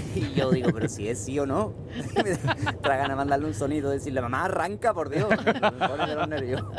[0.14, 1.74] Y yo digo, pero si es sí o no.
[2.82, 5.28] Da ganas de mandarle un sonido, decirle, mamá, arranca, por Dios.
[5.78, 6.62] Me pone de los nervios.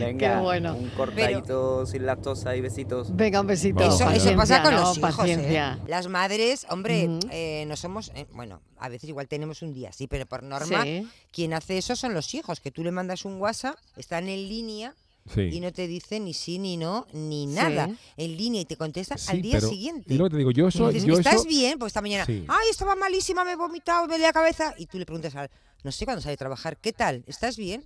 [0.00, 0.74] Venga, Qué bueno.
[0.74, 3.14] un cortadito sin lactosa y besitos.
[3.14, 3.82] Venga, un besito.
[3.82, 4.80] Eso, eso pasa con ¿no?
[4.80, 5.26] los hijos.
[5.26, 5.76] ¿eh?
[5.86, 10.06] Las madres, hombre, eh, no somos, eh, bueno, a veces igual tenemos un día, sí,
[10.06, 11.08] pero por norma, Sí.
[11.32, 14.94] quien hace eso son los hijos, que tú le mandas un WhatsApp, están en línea
[15.32, 15.42] Sí.
[15.52, 17.52] y no te dicen ni sí, ni no, ni Sí.
[17.54, 20.12] nada, en línea y te contestan Sí, al día pero- siguiente.
[20.12, 21.78] Y lo que te digo, yo eso, Y dices, yo ¿estás eso- bien?
[21.78, 22.44] Pues esta mañana, Sí.
[22.48, 24.74] ay, estaba malísima, me he vomitado, me duele la cabeza.
[24.78, 25.50] Y tú le preguntas al,
[25.84, 27.22] no sé, cuando sale a trabajar, ¿qué tal?
[27.26, 27.84] ¿Estás bien?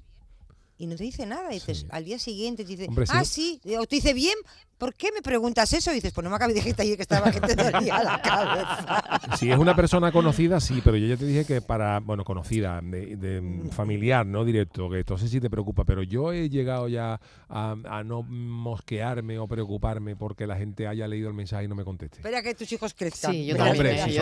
[0.79, 1.51] Y no te dice nada.
[1.51, 3.61] Y dices, al día siguiente te dice, Hombre, ah, sí.
[3.63, 3.77] sí.
[3.77, 4.35] O te dice, bien,
[4.79, 5.91] ¿por qué me preguntas eso?
[5.93, 8.21] Y dices, pues no me acabé de dijiste ayer que estaba que te dolía la
[8.23, 9.37] cabeza.
[9.37, 12.81] Si es una persona conocida, sí, pero yo ya te dije que para, bueno, conocida,
[12.83, 17.21] de, de familiar, no directo, que entonces sí te preocupa, pero yo he llegado ya
[17.49, 21.75] a, a no mosquearme o preocuparme porque la gente haya leído el mensaje y no
[21.75, 22.19] me conteste.
[22.19, 23.33] Espera que tus hijos crezcan.
[23.33, 24.13] Sí, yo hombre, si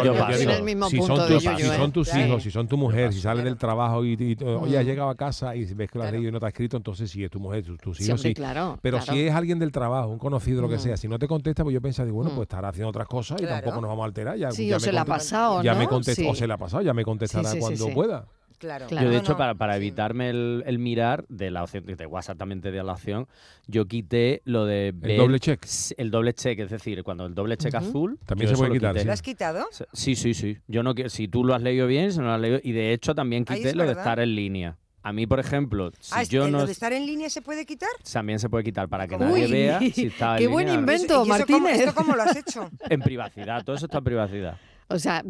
[1.03, 1.77] son, tus, ¿eh?
[1.77, 4.85] son tus hijos, si son tu mujer, si sales del trabajo y, y- oye, has
[4.85, 7.11] llegado a casa y ves que lo has leído y no te ha escrito, entonces
[7.11, 8.35] sí es tu mujer, tus, tus hijos hombre, sí.
[8.35, 9.13] claro, pero claro.
[9.13, 10.81] si es alguien del trabajo, un conocido, lo que Mm.
[10.81, 12.35] sea, si no te contesta, pues yo pensaba, digo, bueno, Mm.
[12.37, 13.63] pues estará haciendo otras cosas y Claro.
[13.63, 14.37] tampoco nos vamos a alterar.
[14.37, 16.59] Ya, Sí, ya o me se le ha pasado, Ya me o se le ha
[16.59, 17.93] pasado, ya me contestará Sí, sí, sí, cuando sí.
[17.93, 18.27] pueda.
[18.59, 18.87] Claro.
[18.89, 22.61] yo, de hecho, para, para evitarme el, el mirar de la opción, de WhatsApp también
[22.61, 23.27] te da la opción,
[23.67, 25.65] yo quité lo de ver- doble check.
[25.65, 27.85] s- El doble check, es decir, cuando el doble check Ujú.
[27.89, 28.19] azul.
[28.25, 29.05] También yo se puede lo quitar, quité.
[29.05, 29.67] ¿Lo has quitado?
[29.93, 30.59] Sí, sí, sí.
[30.69, 32.61] Yo no que si tú lo has leído bien, si no lo has leído.
[32.63, 34.05] Y de hecho también quité lo de verdad.
[34.05, 34.77] estar en línea.
[35.05, 37.67] A mí, por ejemplo, si Ah, yo ¿lo no de estar en línea se puede
[37.67, 37.89] quitar?
[38.13, 40.79] también se puede quitar para que Uy, nadie vea si está qué en buen línea.
[40.81, 41.81] invento, ¿Y eso cómo- Martínez.
[41.81, 42.71] ¿Esto cómo lo has hecho?
[42.89, 44.57] En privacidad, todo eso está en privacidad.
[44.93, 45.23] O sea,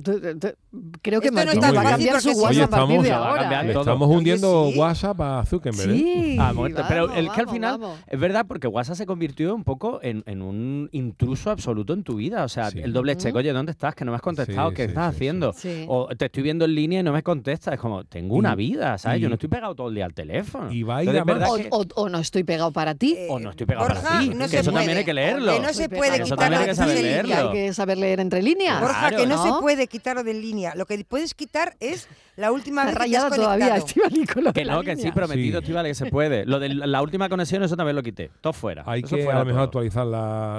[1.03, 3.13] creo que Esto no va a fácil cambiar su WhatsApp Oye, a partir estamos, de
[3.13, 3.63] ahora.
[3.65, 3.73] ¿eh?
[3.79, 4.79] estamos hundiendo sí?
[4.79, 5.91] WhatsApp a Zuckerberg.
[5.91, 5.95] ¿eh?
[5.99, 6.83] Sí, A muerte.
[6.89, 7.99] pero vamos, el que al vamos, final vamos.
[8.07, 12.17] es verdad porque WhatsApp se convirtió un poco en, en un intruso absoluto en tu
[12.17, 12.45] vida.
[12.45, 12.81] O sea, Sí.
[12.81, 13.95] el doble check, oye, ¿dónde estás?
[13.95, 15.53] Que no me has contestado, Sí, ¿qué sí, estás sí, haciendo?
[15.53, 15.85] Sí.
[15.89, 17.75] O te estoy viendo en línea y no me contestas.
[17.75, 19.21] Es como, tengo una Y- vida, ¿sabes?
[19.21, 20.73] Yo no estoy pegado todo el día al teléfono.
[20.73, 21.75] y va a ir Entonces, a es verdad más.
[21.77, 23.15] O, que- o- o no estoy pegado para ti.
[23.19, 24.29] Eh, o no estoy pegado Borja, para ti.
[24.31, 25.53] no que se eso también hay que leerlo.
[25.53, 27.23] Que no se puede Eso quitar también hay que saber línea.
[27.23, 27.51] Que leerlo.
[27.51, 28.81] hay que saber leer entre líneas.
[28.81, 29.43] Borja, que no, ¿no?
[29.57, 30.75] Se puede quitar lo de línea.
[30.75, 33.87] Lo que puedes quitar es la última vez que te has rayada todavía, conectado.
[33.87, 35.65] Estivali, con lo Que de la no, que sí, prometido, Sí.
[35.65, 36.45] Estivali, que se puede.
[36.47, 38.31] Lo de la última conexión, eso también lo quité.
[38.41, 38.85] Todo fuera.
[38.87, 39.83] Hay Eso que fuera a lo mejor todo.
[39.83, 40.59] actualizar la,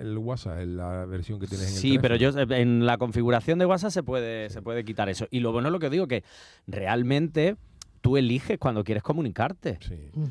[0.00, 3.58] el, WhatsApp, la versión que tienes en el Sí, pero yo eh, en la configuración
[3.58, 5.26] de WhatsApp se puede, se puede quitar eso.
[5.30, 6.24] Y lo bueno es lo que digo, que
[6.66, 7.56] realmente
[8.00, 9.78] tú eliges cuando quieres comunicarte.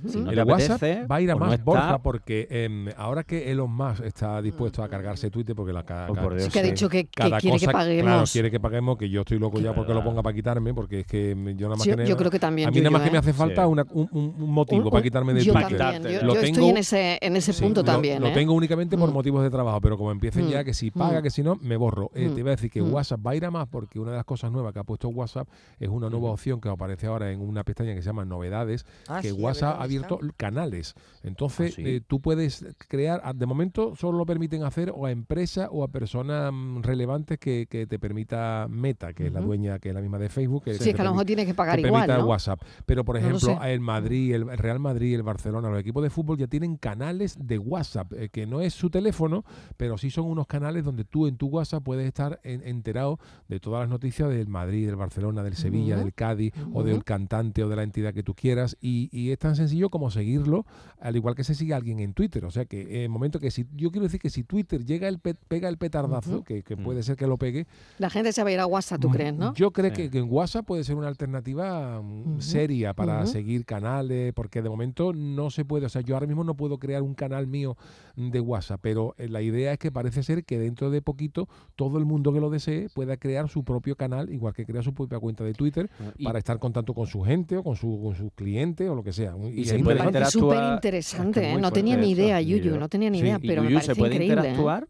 [0.07, 2.47] Si no el te WhatsApp apetece, va a ir a no más, está- Borja, porque
[2.49, 6.43] em, ahora que Elon Musk está dispuesto a cargarse Twitter, porque la ca- Oh, Dios.
[6.45, 8.03] Sí, que ha dicho que, que cada quiere que paguemos.
[8.11, 11.01] Claro, quiere que paguemos, que yo estoy loco ya porque lo ponga para quitarme, porque
[11.01, 12.05] es que em, yo nada más que...
[12.07, 13.19] yo creo que también, A mí nada más que me ¿eh?
[13.19, 13.67] hace falta Sí.
[13.69, 15.77] una- un, motivo Un- para quitarme de yo Twitter.
[15.77, 18.21] también, yo, Lo yo estoy tengo- en ese, en ese Sí, punto lo- también.
[18.21, 18.33] Lo ¿eh?
[18.33, 19.13] tengo únicamente por Mm.
[19.13, 20.49] motivos de trabajo, pero como empiecen Mm.
[20.49, 21.23] ya que si paga, Mm.
[21.23, 22.09] que si no, me borro.
[22.15, 22.33] Eh, Mm.
[22.33, 22.93] Te iba a decir que Mm.
[22.93, 25.09] WhatsApp va a ir a más porque una de las cosas nuevas que ha puesto
[25.09, 25.47] WhatsApp
[25.79, 28.85] es una nueva opción que aparece ahora en una una pestaña que se llama novedades,
[29.07, 30.33] Ah, que sí, WhatsApp ha abierto está.
[30.37, 30.95] canales.
[31.23, 31.83] Entonces, Ah, sí.
[31.85, 35.83] eh, tú puedes crear, ah, de momento solo lo permiten hacer o a empresas o
[35.83, 39.95] a personas mm, relevantes que, que te permita Meta, que es la dueña, que es
[39.95, 40.63] la misma de Facebook.
[40.63, 42.25] Que, Sí, es que a lo mejor tienes que pagar igual, ¿no?
[42.25, 42.61] WhatsApp.
[42.85, 46.47] Pero, por ejemplo, el Madrid, el Real Madrid, el Barcelona, los equipos de fútbol ya
[46.47, 49.43] tienen canales de WhatsApp, eh, que no es su teléfono,
[49.77, 53.59] pero sí son unos canales donde tú en tu WhatsApp puedes estar en- enterado de
[53.59, 57.69] todas las noticias del Madrid, del Barcelona, del Sevilla, del Cádiz o del cantante o
[57.69, 58.77] de la entidad que tú quieras.
[58.81, 60.65] Y, y es tan sencillo como seguirlo,
[60.99, 62.45] al igual que se sigue a alguien en Twitter.
[62.45, 65.07] O sea que en el momento que si yo quiero decir que si Twitter llega
[65.07, 66.83] el pe- pega el petardazo, que, que Mm.
[66.83, 67.65] puede ser que lo pegue,
[67.97, 69.53] La gente se va a ir a WhatsApp, ¿tú Mm, crees, no?
[69.55, 69.95] Yo creo Sí.
[70.03, 74.69] que, que en WhatsApp puede ser una alternativa mm, seria para seguir canales, porque de
[74.69, 77.77] momento no se puede, o sea, yo ahora mismo no puedo crear un canal mío
[78.19, 81.97] de WhatsApp, pero eh, la idea es que parece ser que dentro de poquito todo
[81.97, 85.19] el mundo que lo desee pueda crear su propio canal, igual que crea su propia
[85.19, 87.99] cuenta de Twitter, Ah, Y- para estar en contacto con su gente o con, su,
[88.03, 89.33] con sus clientes o lo que sea.
[89.53, 91.61] Y es se puede interactuar- súper interesante, es que es ¿eh?
[91.61, 93.99] No tenía ni idea, Yuyu, no tenía ni idea, ¿Y pero me Yuyu, parece se
[93.99, 94.35] puede increíble.
[94.35, 94.37] ¿eh?
[94.49, 94.87] interactuar Eh,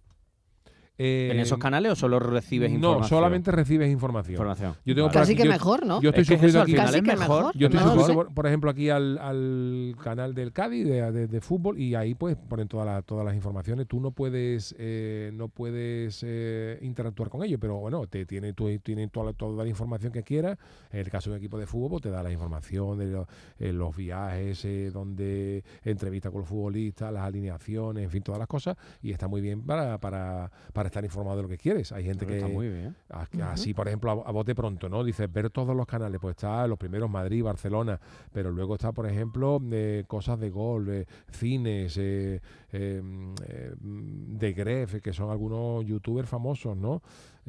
[0.99, 3.09] en esos canales o solo recibes no, información?
[3.09, 4.33] solamente recibes información.
[4.33, 4.75] Información.
[4.85, 5.19] Yo tengo Vale.
[5.19, 6.01] Casi aquí- que yo- mejor, ¿no?
[6.01, 6.73] Yo estoy Es suscrito aquí.
[6.73, 7.57] Casi que mejor.
[7.57, 11.27] Yo estoy No suscrito, por, por ejemplo, aquí al, al canal del Cádiz de, de-
[11.27, 13.87] de fútbol y ahí pues ponen todas las todas las informaciones.
[13.87, 18.67] Tú no puedes eh, no puedes eh, interactuar con ellos, pero bueno, te tiene tú
[18.83, 20.57] tienen toda, la- toda la información que quieras.
[20.91, 23.27] En el caso de un equipo de fútbol, pues, te da la información de lo-
[23.59, 28.47] eh, los viajes, eh, donde entrevista con los futbolistas, las alineaciones, en fin, todas las
[28.47, 31.91] cosas y está muy bien para, para, para estar informado de lo que quieres.
[31.91, 32.95] Hay gente que Está muy bien.
[33.43, 35.03] Así, por ejemplo, a, a bote pronto, ¿no?
[35.03, 37.99] Dices, ver todos los canales, pues está los primeros Madrid, Barcelona,
[38.31, 43.33] pero luego está, por ejemplo, eh, cosas de gol, eh, cines, eh, eh, mm,
[43.81, 47.01] mm, de Gref, que son algunos youtubers famosos, ¿no?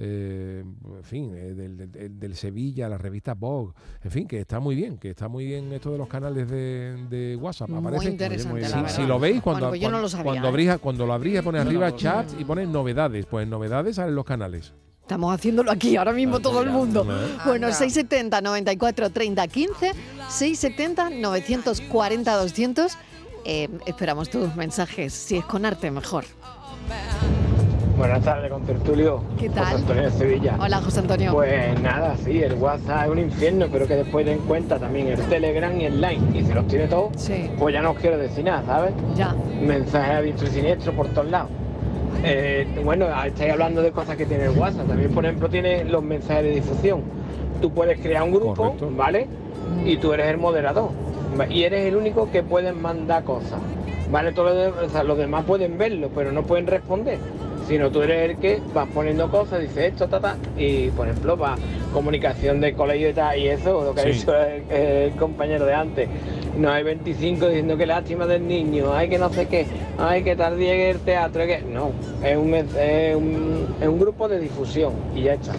[0.02, 4.40] Eh, en fin, eh, del, del- del- del Sevilla, la revista Vogue, en fin, que
[4.40, 7.68] está muy bien, que está muy bien esto de los canales de, de WhatsApp.
[7.68, 8.10] Muy aparece.
[8.10, 10.50] interesante, Si- lo veis, cuando, Bueno, pues no cuando- lo sabía, cuando, ¿eh?
[10.50, 13.50] abrís, cuando lo abrís, pone Yo no arriba lo chat y pone novedades, pues en
[13.50, 14.72] novedades salen los canales.
[15.02, 17.04] Estamos haciéndolo aquí ahora mismo todo el mundo.
[17.44, 17.72] Bueno, Anda.
[17.76, 19.92] 670 94 30 15,
[20.30, 22.96] 670 940 200.
[23.44, 25.12] Eh, esperamos tus mensajes.
[25.12, 26.24] Si es con arte, mejor.
[28.00, 29.20] Buenas tardes, con Tertulio.
[29.38, 29.64] ¿Qué tal?
[29.66, 30.56] José Antonio de Sevilla.
[30.58, 31.32] Hola, José Antonio.
[31.34, 35.18] Pues nada, sí, el WhatsApp es un infierno, pero que después den cuenta también el
[35.24, 36.22] Telegram y el Line.
[36.38, 38.94] Y si los tiene todos, Sí, pues ya no os quiero decir nada, ¿sabes?
[39.14, 39.34] ya.
[39.60, 41.50] Mensajes a diestro y siniestro por todos lados.
[42.24, 44.86] Eh, bueno, estáis hablando de cosas que tiene el WhatsApp.
[44.88, 47.02] También, por ejemplo, tiene los mensajes de difusión.
[47.60, 48.90] Tú puedes crear un grupo, Correcto.
[48.96, 49.26] ¿vale?
[49.84, 50.88] Y tú eres el moderador.
[51.50, 53.60] Y eres el único que puedes mandar cosas.
[54.10, 54.32] ¿Vale?
[54.32, 57.18] Todos los, de- o sea, los demás pueden verlo, pero no pueden responder.
[57.70, 61.36] Sino tú eres el que vas poniendo cosas, dices esto, ta, ta, y por ejemplo,
[61.36, 61.54] va
[61.92, 64.10] comunicación de colegio y tal, y eso, lo que ha Sí.
[64.10, 66.08] dicho el, el compañero de antes.
[66.56, 69.66] No hay 25 diciendo que lástima del niño, ay que no sé qué,
[69.98, 71.92] ay que tal en el teatro, que no,
[72.24, 75.52] es un, es un, es un grupo de difusión y ya está.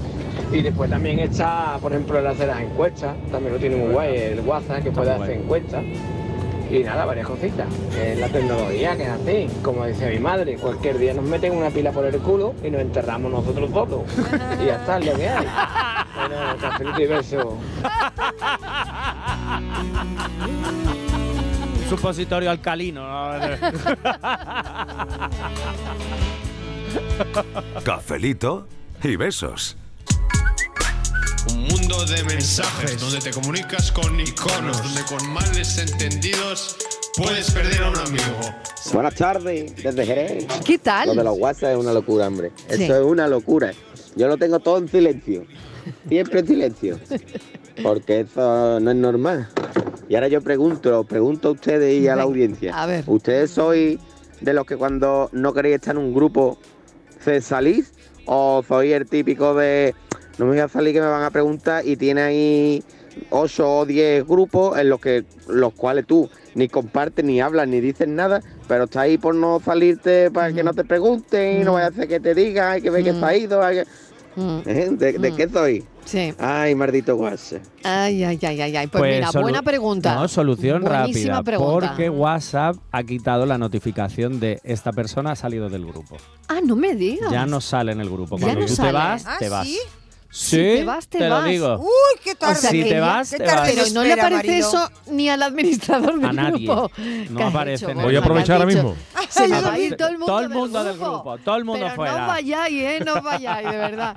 [0.52, 4.18] Y después también está, por ejemplo, el hacer las encuestas, también lo tiene muy guay,
[4.18, 5.82] el WhatsApp que puede hacer encuestas.
[6.72, 7.68] Y nada, varias cositas.
[8.00, 9.48] Es la tecnología que es así.
[9.62, 12.82] Como decía mi madre, cualquier día nos meten una pila por el culo y nos
[12.82, 14.04] enterramos nosotros solos.
[14.62, 15.46] y ya está, es lo que hay.
[16.16, 17.58] Bueno, cafelito y beso.
[21.82, 23.06] Un supositorio alcalino.
[27.84, 28.68] Cafelito
[29.04, 29.76] y besos.
[31.50, 36.78] Un mundo de mensajes donde te comunicas con iconos, donde con males entendidos
[37.16, 38.40] puedes perder a un amigo.
[38.94, 40.46] Buenas tardes, desde Jerez.
[40.66, 41.08] ¿Qué tal?
[41.10, 42.52] Lo de los WhatsApp es una locura, hombre.
[42.70, 42.84] Sí.
[42.84, 43.72] Eso es una locura.
[44.16, 45.46] Yo lo tengo todo en silencio.
[46.08, 47.00] Siempre en silencio.
[47.82, 49.50] Porque eso no es normal.
[50.10, 52.80] Y ahora yo pregunto, os pregunto a ustedes y a la audiencia.
[52.80, 53.04] a ver.
[53.08, 53.98] ¿Ustedes sois
[54.42, 56.58] de los que cuando no queréis estar en un grupo
[57.24, 57.94] se salís?
[58.26, 59.96] ¿O sois el típico de
[60.42, 62.84] no me voy a salir que me van a preguntar y tiene ahí
[63.30, 67.80] 8 o 10 grupos en los que los cuales tú ni compartes, ni hablas, ni
[67.80, 71.74] dices nada, pero estás ahí por no salirte para que no te pregunten y no
[71.74, 73.64] vaya a hacer que te digan, hay que ver que se ha ido.
[73.64, 73.86] hay que-
[74.34, 74.88] Mm, ¿Eh?
[74.92, 75.36] ¿De, de Mm.
[75.36, 75.84] qué soy?
[76.06, 76.34] Sí.
[76.40, 77.62] Ay, maldito WhatsApp.
[77.84, 78.88] Ay, ay, ay, ay, ay.
[78.88, 80.16] Pues, mira, solu- buena pregunta.
[80.16, 81.44] No, solución Buenísima rápida.
[81.44, 81.88] pregunta.
[81.90, 86.16] Porque WhatsApp ha quitado la notificación de esta persona ha salido del grupo.
[86.48, 87.30] Ah, no me digas.
[87.30, 88.38] Ya no sale en el grupo.
[88.38, 88.88] Ya Cuando no tú sale.
[88.90, 89.68] te vas, Ah, te vas.
[89.68, 89.78] ¿sí?
[90.32, 91.46] Si te vas, te, te lo vas.
[91.46, 91.78] digo.
[91.80, 92.56] Uy, qué tarde.
[92.56, 93.70] Si que te ya- vas, te vas.
[93.70, 94.68] Pero no le espera, parece Mariló.
[94.68, 96.66] eso ni al administrador del A nadie.
[96.66, 96.92] grupo.
[97.30, 97.94] No ¿Qué has aparece.
[97.94, 98.96] Voy a aprovechar ¿Qué ahora mismo.
[99.30, 101.84] Se Todo va a ir todo el mundo, el mundo del grupo, todo el mundo
[101.86, 102.18] Pero fuera.
[102.22, 103.00] no vayáis, ¿eh?
[103.06, 104.16] No vayáis, de verdad.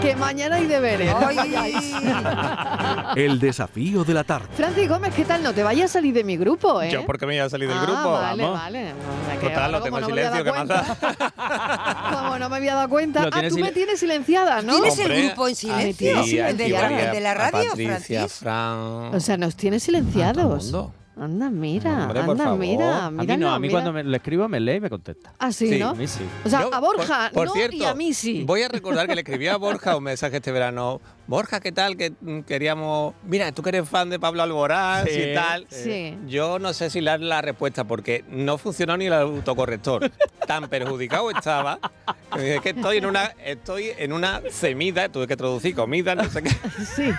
[0.00, 1.14] Que mañana hay deberes.
[3.16, 4.46] El desafío de la tarde.
[4.56, 5.42] Francis Gómez, ¿qué tal?
[5.42, 6.90] No te vayas a salir de mi grupo, ¿eh?
[6.90, 8.12] Yo, ¿por qué me iba a salir del Ah, grupo?
[8.12, 8.58] Vale, Vamos.
[8.60, 8.92] vale.
[9.40, 11.32] Quedé Total, lo tengo en no me había silencio, ¿qué cuenta.
[12.12, 13.22] Como no me había dado cuenta.
[13.22, 14.74] Lo Ah, tú me tienes silenciada, ¿no?
[14.74, 16.46] ¿Tienes el Hombre, en a silencio?
[16.46, 18.38] ¿El de, la, de la radio, Patricia, Francis?
[18.38, 19.14] Fran.
[19.14, 20.64] O sea, nos el silenciados.
[20.64, 20.94] mundo.
[21.16, 22.58] Anda, mira, Hombre, anda, favor.
[22.58, 23.72] mira, A mí mira, no, a mí mira.
[23.74, 25.32] cuando me lo escribo me lee y me contesta.
[25.38, 25.90] Ah, sí, Sí, ¿no?
[25.90, 26.24] A mí sí.
[26.44, 28.42] O sea, Yo, a Borja por, por no cierto, y a mí sí.
[28.44, 31.00] Voy a recordar que le escribí a Borja un mensaje este verano.
[31.26, 31.96] Borja, ¿qué tal?
[31.96, 33.14] Que mm, queríamos.
[33.24, 35.66] Mira, tú que eres fan de Pablo Alborán Sí, y tal.
[35.70, 36.18] Sí.
[36.26, 40.10] Yo no sé si le la respuesta porque no funcionó ni el autocorrector.
[40.46, 41.78] Tan perjudicado estaba.
[42.34, 46.24] que dije que estoy en una estoy en una semida, tuve que traducir comida, no
[46.28, 46.50] sé qué.
[46.94, 47.04] Sí.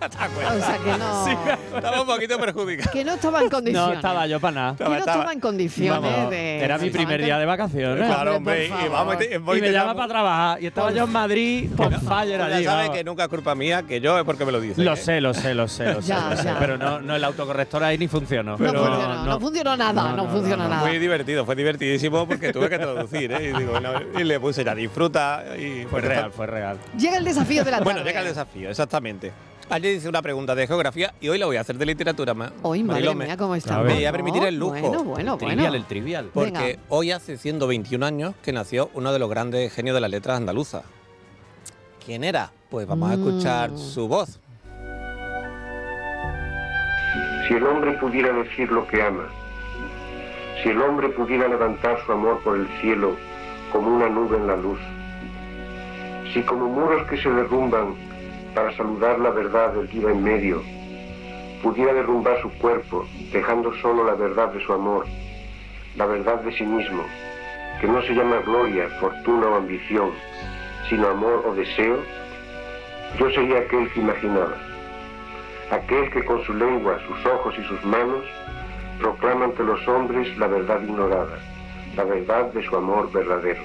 [0.00, 0.56] ¿Te acuerdas?
[0.56, 1.24] O sea, que no.
[1.24, 1.30] Sí,
[1.76, 2.90] estaba un poquito perjudicado.
[2.92, 3.88] Que no estaba en condiciones.
[3.88, 4.76] No estaba yo para nada.
[4.76, 6.58] Que no estaba en condiciones Vamos, de.
[6.60, 8.04] Era mi primer día de vacaciones.
[8.06, 9.22] Claro, hombre, y vamos, favor.
[9.22, 10.62] y voy Y me llama para trabajar.
[10.62, 12.64] Y estaba yo en Madrid por fire Ya allí.
[12.64, 14.82] sabes que nunca es culpa mía, que yo es porque me lo dice.
[14.82, 14.96] Lo ¿eh?
[14.96, 16.44] sé, lo sé, lo sé, lo sé, Ya, lo sé.
[16.44, 16.58] ya.
[16.58, 18.52] Pero no, no el autocorrector ahí ni funcionó.
[18.52, 20.86] No Pero funcionó, no, funcionó nada, no, funciona nada.
[20.86, 23.52] Muy divertido, fue divertidísimo porque tuve que traducir, ¿eh?
[23.54, 23.72] Y, digo,
[24.18, 26.78] y le puse ya disfruta y Fue real, fue real.
[26.98, 27.84] Llega el desafío de la tarde.
[27.92, 29.32] Bueno, llega el desafío, exactamente.
[29.70, 32.52] Ayer hice una pregunta de geografía y hoy la voy a hacer de literatura más.
[32.62, 33.78] Hoy, madre mía, cómo está.
[33.82, 34.70] Me voy a permitir el lujo.
[34.72, 35.36] Bueno, bueno, bueno.
[35.36, 36.30] Trivial, el trivial.
[36.32, 36.82] Porque Venga.
[36.88, 40.84] hoy hace 121 años que nació uno de los grandes genios de las letras andaluzas.
[42.08, 42.50] ¿Quién era?
[42.70, 43.76] Pues vamos a escuchar Mm.
[43.76, 44.40] su voz.
[47.46, 49.26] Si el hombre pudiera decir lo que ama,
[50.62, 53.14] si el hombre pudiera levantar su amor por el cielo
[53.70, 54.78] como una nube en la luz,
[56.32, 57.94] si como muros que se derrumban
[58.54, 60.62] para saludar la verdad del que iba en medio,
[61.62, 65.04] pudiera derrumbar su cuerpo, dejando solo la verdad de su amor,
[65.94, 67.02] la verdad de sí mismo,
[67.82, 70.10] que no se llama gloria, fortuna o ambición,
[70.88, 72.02] sino amor o deseo,
[73.18, 74.56] yo sería aquel que imaginaba
[75.70, 78.24] aquel que con su lengua, sus ojos y sus manos
[78.98, 81.38] proclama ante los hombres la verdad ignorada,
[81.96, 83.62] la verdad de su amor verdadero.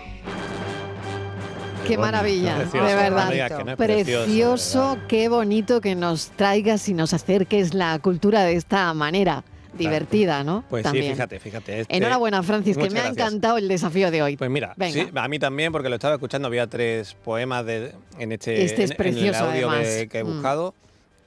[1.87, 3.65] Qué maravilla, Precioso, de verdad.
[3.65, 9.43] no precioso, qué bonito que nos traigas y nos acerques la cultura de esta manera.
[9.77, 10.63] Divertida, ¿no?
[10.69, 11.05] Pues También.
[11.05, 11.79] sí, fíjate, fíjate.
[11.81, 14.37] este- Enhorabuena, Francis, que me ha encantado el desafío de hoy.
[14.37, 18.31] Pues mira, sí, a mí también, porque lo estaba escuchando, había tres poemas de, en
[18.31, 20.27] este Este es en- el audio que, que he Mm.
[20.33, 20.73] buscado.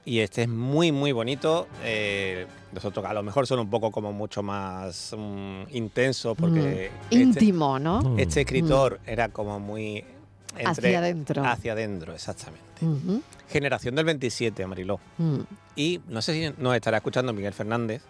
[0.05, 1.67] Y este es muy, muy bonito.
[1.83, 6.59] Eh, los otros a lo mejor son un poco como mucho más mm, intensos, porque
[6.61, 6.65] Mm.
[7.11, 8.15] este- Íntimo, ¿no?
[8.17, 10.05] Este escritor era como muy...
[10.57, 11.45] entre- Hacia adentro.
[11.45, 12.65] Hacia adentro, exactamente.
[13.49, 14.99] Generación del 27, Mariló.
[15.17, 15.39] Mm.
[15.75, 18.01] Y no sé si nos estará escuchando Miguel Fernández,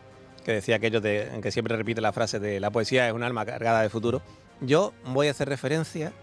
[0.48, 3.46] que decía aquello de, que siempre repite la frase de la poesía es un alma
[3.46, 4.22] cargada de futuro.
[4.62, 6.14] Yo voy a hacer referencia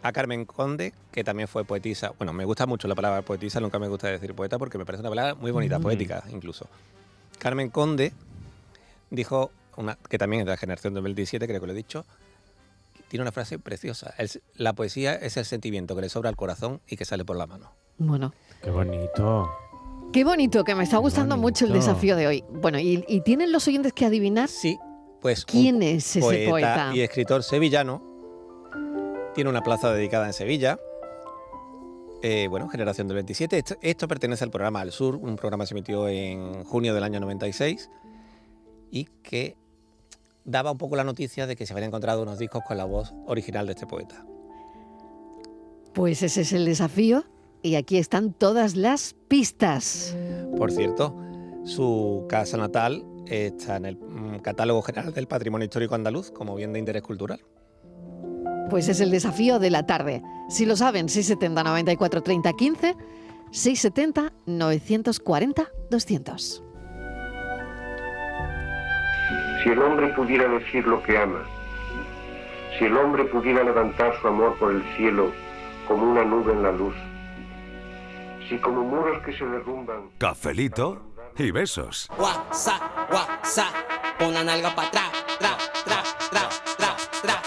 [0.00, 2.12] a Carmen Conde, que también fue poetisa.
[2.16, 5.00] Bueno, me gusta mucho la palabra poetisa, nunca me gusta decir poeta porque me parece
[5.00, 5.82] una palabra muy bonita, Mm.
[5.82, 6.68] poética incluso.
[7.40, 8.12] Carmen Conde
[9.10, 12.06] dijo, una, que también es de la generación del 27, creo que lo he dicho,
[13.08, 14.14] tiene una frase preciosa.
[14.18, 17.34] El- la poesía es el sentimiento que le sobra al corazón y que sale por
[17.36, 17.72] la mano.
[17.98, 18.32] Bueno,
[18.62, 19.50] Qué bonito.
[20.14, 22.44] Qué bonito, que me está gustando mucho el desafío de hoy.
[22.48, 24.48] Bueno, ¿y, y tienen los oyentes que adivinar?
[24.48, 24.78] Sí,
[25.20, 26.92] pues ¿Quién es ese poeta?
[26.94, 28.00] y escritor sevillano.
[29.34, 30.78] Tiene una plaza dedicada en Sevilla.
[32.22, 33.58] Eh, bueno, generación del 27.
[33.58, 37.02] Esto, esto pertenece al programa Al Sur, un programa que se emitió en junio del
[37.02, 37.90] año 96
[38.92, 39.56] y que
[40.44, 43.12] daba un poco la noticia de que se habían encontrado unos discos con la voz
[43.26, 44.24] original de este poeta.
[45.92, 47.24] Pues ese es el desafío
[47.64, 50.14] y aquí están todas las pistas.
[50.56, 51.16] Por cierto,
[51.64, 56.74] su casa natal está en el mm, Catálogo General del Patrimonio Histórico Andaluz como bien
[56.74, 57.40] de interés cultural.
[58.68, 60.22] Pues es el desafío de la tarde.
[60.50, 62.96] Si lo saben, 670 94 30 15,
[63.50, 66.62] 670 940 200.
[69.62, 71.46] Si el hombre pudiera decir lo que ama,
[72.78, 75.32] si el hombre pudiera levantar su amor por el cielo
[75.88, 76.94] como una nube en la luz,
[78.48, 81.00] si como muros que se derrumban Cafelito
[81.36, 82.08] y besos.
[82.16, 82.78] Guasa,
[83.10, 83.66] guasa,
[84.18, 85.50] pon la nalga para atrás, tra,
[85.84, 87.42] tra, tra, tra, tra.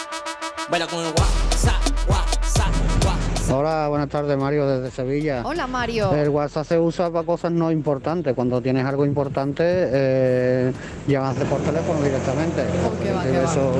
[0.69, 2.65] Baila con el guasa, guasa,
[3.01, 3.55] guasa.
[3.55, 5.41] Hola, buenas tardes, Mario, desde Sevilla.
[5.45, 6.13] Hola, Mario.
[6.13, 8.33] El WhatsApp se usa para cosas no importantes.
[8.35, 10.73] Cuando tienes algo importante, eh,
[11.07, 12.63] llamas por teléfono directamente.
[13.01, 13.43] qué va, qué va.
[13.45, 13.73] eso-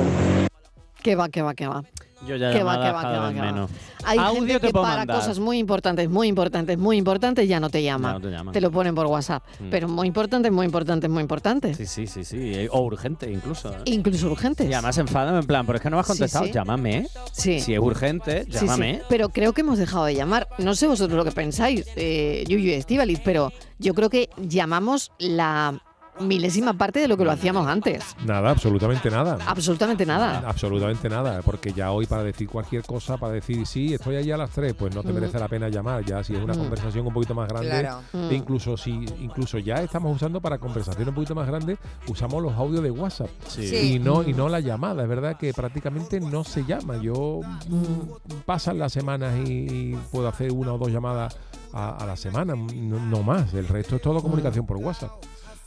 [1.02, 1.82] Que va, que va, que va.
[2.26, 3.46] Yo ya Que va, que va, cada que va, vez que va.
[3.52, 3.70] menos.
[4.04, 5.16] Hay Audio gente te que para mandar.
[5.18, 8.14] cosas muy importantes, muy importantes, muy importantes ya no te llama.
[8.14, 8.54] No te llaman.
[8.60, 9.42] lo ponen por WhatsApp.
[9.60, 9.70] Mm.
[9.70, 11.76] Pero muy importantes, muy importantes, muy importantes.
[11.76, 12.36] Sí, sí, sí, sí.
[12.54, 13.72] eh, O urgente incluso.
[13.72, 13.78] ¿eh?
[13.86, 14.68] Incluso urgentes.
[14.68, 16.52] Y además se enfadan en plan, pero es que no me has contestado, sí.
[16.52, 17.06] llámame.
[17.32, 17.60] Sí.
[17.60, 18.66] Si es urgente, Sí, sí.
[18.66, 19.02] llámame.
[19.08, 20.48] Pero creo que hemos dejado de llamar.
[20.58, 25.12] No sé vosotros lo que pensáis, eh, Yuyu y Estíbaliz, pero yo creo que llamamos
[25.18, 25.80] la
[26.20, 28.16] milésima parte de lo que lo hacíamos antes.
[28.24, 29.38] Nada, absolutamente nada.
[29.46, 30.42] Absolutamente nada.
[30.46, 34.36] Absolutamente nada, porque ya hoy para decir cualquier cosa, para decir sí, estoy allí a
[34.36, 35.14] las 3, pues no te Mm.
[35.14, 36.04] merece la pena llamar.
[36.04, 36.58] Ya si es una Mm.
[36.58, 38.00] conversación un poquito más grande, Claro.
[38.30, 38.90] e incluso si
[39.20, 43.28] incluso ya estamos usando para conversaciones un poquito más grandes, usamos los audios de WhatsApp
[43.46, 43.66] Sí.
[43.68, 43.92] Sí.
[43.94, 45.02] y no y no la llamada.
[45.02, 46.96] Es verdad que prácticamente no se llama.
[46.98, 49.50] Yo mm, pasan las semanas y,
[49.92, 51.36] y puedo hacer una o dos llamadas
[51.72, 53.52] a, a la semana, no, no más.
[53.54, 55.10] El resto es todo comunicación por WhatsApp.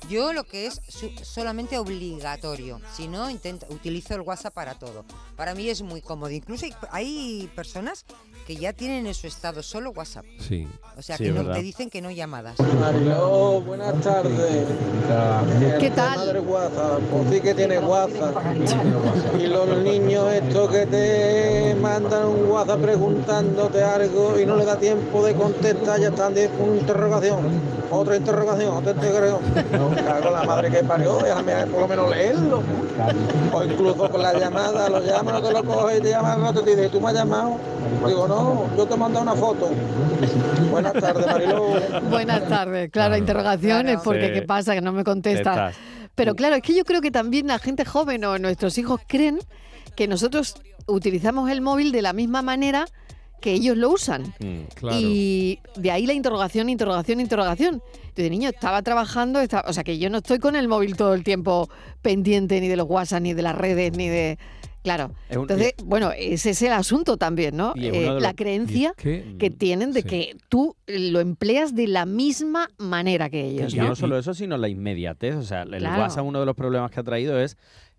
[0.10, 0.82] Yo lo que es
[1.24, 5.06] solamente obligatorio, si no, intento, utilizo el WhatsApp para todo.
[5.36, 6.32] Para mí es muy cómodo.
[6.32, 8.06] Incluso hay personas
[8.52, 10.26] que ya tienen en su estado solo WhatsApp.
[10.38, 10.68] Sí.
[10.97, 12.60] O sea, Sí, que no, te dicen que no llamadas.
[12.60, 14.66] Mariló, buenas tardes.
[15.80, 16.18] ¿Qué tal?
[16.18, 18.36] Madre WhatsApp, pues sí que tiene WhatsApp.
[19.39, 24.78] Y los niños estos que te mandan un WhatsApp preguntándote algo y no le da
[24.78, 27.39] tiempo de contestar, ya están de una interrogación,
[27.89, 29.39] otra interrogación, otra interrogación.
[29.95, 32.62] Cago la madre que parió, déjame por lo menos leerlo.
[33.54, 36.60] O incluso con la llamada, lo llaman, no te lo coges y te llaman y
[36.60, 37.56] te dice, ¿tú me has llamado?
[38.06, 38.40] Digo, no,
[38.77, 39.69] yo te he mandado una foto.
[40.69, 41.63] Buenas tardes, Mariló.
[42.09, 42.89] Buenas tardes.
[42.91, 44.33] Claro, interrogaciones, porque Sí.
[44.33, 44.73] ¿qué pasa?
[44.73, 45.55] Que no me contestas.
[45.71, 45.75] Estás.
[46.15, 49.39] Pero claro, es que yo creo que también la gente joven o nuestros hijos creen
[49.95, 50.55] que nosotros
[50.87, 52.85] utilizamos el móvil de la misma manera
[53.39, 54.23] que ellos lo usan.
[54.39, 54.61] Mm.
[54.75, 54.97] Claro.
[54.99, 57.81] Y de ahí la interrogación, interrogación, interrogación.
[58.09, 61.13] Entonces, niño, estaba trabajando, estaba- o sea que yo no estoy con el móvil todo
[61.15, 61.67] el tiempo
[62.01, 64.37] pendiente ni de los WhatsApp, ni de las redes, ni de...
[64.84, 65.11] Claro.
[65.29, 67.73] Entonces, bueno, ese es el asunto también, ¿no?
[67.75, 70.07] Eh, los- la creencia es que- que tienen de Sí.
[70.07, 73.73] que tú lo empleas de la misma manera que ellos.
[73.73, 73.89] Y ¿no?
[73.89, 75.36] no solo eso, sino la inmediatez.
[75.36, 76.01] O sea, el Claro.
[76.01, 77.57] WhatsApp, uno de los problemas que ha traído es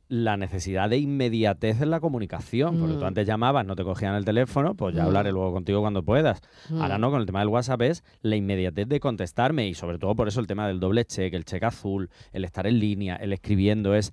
[0.09, 2.79] la necesidad de inmediatez en la comunicación.
[2.79, 3.05] Porque tú Mm.
[3.05, 5.07] antes llamabas, no te cogían el teléfono, pues ya Mm.
[5.07, 6.41] hablaré luego contigo cuando puedas.
[6.71, 7.01] Ahora Mm.
[7.01, 10.29] no, con el tema del WhatsApp es la inmediatez de contestarme y sobre todo por
[10.29, 13.95] eso el tema del doble check, el check azul, el estar en línea, el escribiendo,
[13.95, 14.13] es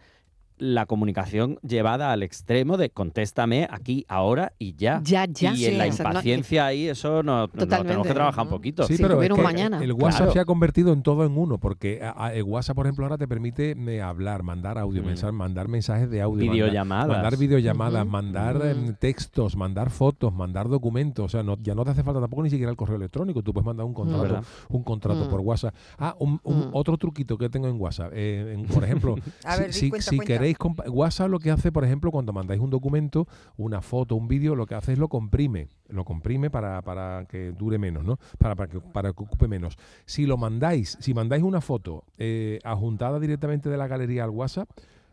[0.60, 5.02] la comunicación llevada al extremo de contéstame aquí, ahora y ya.
[5.04, 5.54] Ya, ya.
[5.54, 8.84] Y Sí, en la no- impaciencia ahí, eso no, tenemos que trabajar un poquito.
[8.84, 9.84] Sí, pero es tuviera un que mañana.
[9.84, 10.32] el WhatsApp Claro.
[10.34, 13.18] se ha convertido en todo en uno, porque a- a- el WhatsApp, por ejemplo, ahora
[13.18, 15.06] te permite hablar, mandar audio, Mm.
[15.06, 17.08] mensaje, mandar mensajes de audio, mandar- Videollamadas.
[17.08, 18.12] mandar, videollamadas, Ujú.
[18.12, 18.66] mandar Ujú.
[18.66, 22.44] em, textos, mandar fotos, mandar documentos, o sea, no, ya no te hace falta tampoco
[22.44, 24.44] ni siquiera el correo electrónico, tú puedes mandar un contrato, ¿Verdad?
[24.70, 25.30] un contrato Mm.
[25.30, 25.74] por WhatsApp.
[25.98, 26.72] Ah, un, un- Mm.
[26.74, 29.90] otro truquito que tengo en WhatsApp, eh, en- por ejemplo, A si, ver, di, si-
[29.90, 30.34] cuenta, si cuenta.
[30.34, 30.49] queréis,
[30.90, 33.28] WhatsApp lo que hace, por ejemplo, cuando mandáis un documento,
[33.58, 37.52] una foto, un vídeo, lo que hace es lo comprime, lo comprime para, para que
[37.52, 38.18] dure menos, ¿no?
[38.38, 39.78] Para, para, que, para que ocupe menos.
[40.06, 44.70] Si lo mandáis, si mandáis una foto eh, adjuntada directamente de la galería al WhatsApp,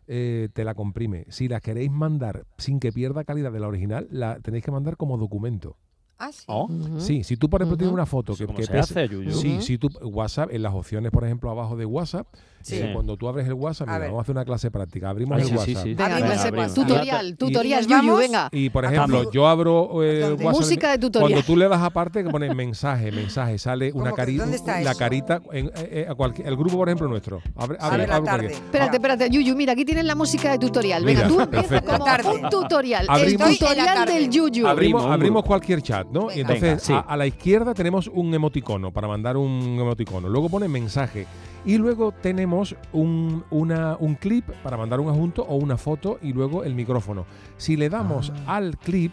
[0.09, 1.24] eh, te la comprime.
[1.28, 4.97] Si la queréis mandar sin que pierda calidad de la original, la tenéis que mandar
[4.97, 5.76] como documento.
[6.18, 6.45] Ah, sí.
[6.49, 6.66] Oh.
[6.99, 9.32] Sí, si tú, por ejemplo, tienes una foto que, cómo que se pese- hace, Yuyu.
[9.32, 9.61] Sí, Ujú.
[9.62, 12.26] si tú, WhatsApp, en las opciones, por ejemplo, abajo de WhatsApp,
[12.66, 12.82] Sí.
[12.92, 15.10] cuando tú abres el WhatsApp, mira, vamos a hacer una clase práctica.
[15.10, 15.82] Abrimos Ay, el WhatsApp.
[15.84, 15.94] sí.
[15.94, 18.48] Venga, tutorial, Y- tutorial, Yuyu, venga.
[18.52, 20.32] Y por ¿A ejemplo, yo abro eh.
[20.32, 20.52] WhatsApp.
[20.52, 21.30] Música de tutorial.
[21.30, 24.90] Cuando tú le das aparte que pone mensaje, mensaje, sale una carita, ¿Dónde está la
[24.90, 24.98] eso?
[24.98, 27.40] carita, en, eh, eh, a el grupo por ejemplo nuestro.
[27.54, 28.46] Abre, abre- abre tarde.
[28.52, 31.04] Espérate, espérate, Yuyu, mira, aquí tienes la música de tutorial.
[31.04, 31.98] Venga, Mira, tú empieza perfecto.
[32.22, 33.06] como un tutorial.
[33.08, 34.66] Abrimos- El tutorial del Yuyu.
[34.66, 36.28] Abrimos, cualquier chat, ¿no?
[36.34, 40.28] Y entonces a la izquierda tenemos un emoticono para mandar un emoticono.
[40.28, 41.26] Luego pone mensaje.
[41.64, 42.55] Y luego tenemos
[42.92, 47.24] un, una- un clip para mandar un adjunto o una foto y luego el micrófono.
[47.57, 48.57] Si le damos Ah.
[48.57, 49.12] al clip,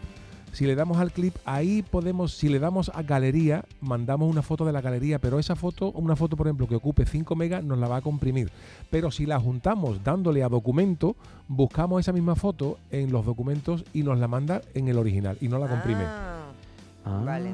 [0.52, 4.66] si le damos al clip, ahí podemos, si le damos a galería, mandamos una foto
[4.66, 7.80] de la galería, pero esa foto, una foto por ejemplo que ocupe 5 megas, nos
[7.80, 8.52] la va a comprimir.
[8.92, 11.16] Pero si la juntamos dándole a documento,
[11.48, 15.48] buscamos esa misma foto en los documentos y nos la manda en el original y
[15.48, 16.04] no la comprime.
[16.06, 16.43] Ah,
[17.06, 17.54] Vale.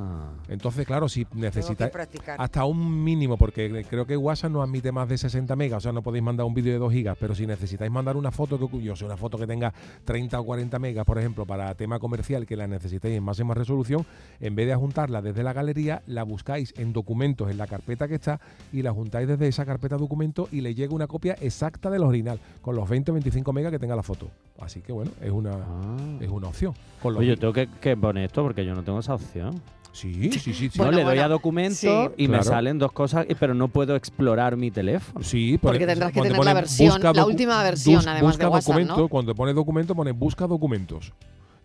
[0.00, 0.32] Ah.
[0.48, 2.36] Entonces, claro, si necesitáis practicar.
[2.40, 5.92] hasta un mínimo, porque creo que WhatsApp no admite más de 60 megas, o sea,
[5.92, 8.82] no podéis mandar un vídeo de 2 gigas, pero si necesitáis mandar una foto, que
[8.82, 9.72] yo sé, una foto que tenga
[10.04, 14.04] 30 o 40 megas, por ejemplo, para tema comercial, que la necesitéis en máxima resolución,
[14.40, 18.16] en vez de juntarla desde la galería, la buscáis en documentos, en la carpeta que
[18.16, 18.40] está,
[18.72, 22.40] y la juntáis desde esa carpeta documentos y le llega una copia exacta del original,
[22.60, 24.30] con los 20 o 25 megas que tenga la foto.
[24.58, 25.96] Así que bueno, es una, Ah.
[26.20, 26.74] es una opción.
[27.00, 29.60] Con Oye, tengo que, que poner esto porque yo no tengo esa opción.
[29.92, 30.54] Sí, sí, sí.
[30.54, 30.70] sí.
[30.78, 31.88] no, Bueno, le doy bueno, a documento sí.
[32.16, 32.44] y me Claro.
[32.44, 35.24] salen dos cosas, y- pero no puedo explorar mi teléfono.
[35.24, 38.44] Sí, por Porque ejemplo, tendrás que tener la versión, la última versión, bus- además de
[38.44, 39.08] busca WhatsApp, documento, ¿no?
[39.08, 41.12] Cuando pone documento, pone busca documentos.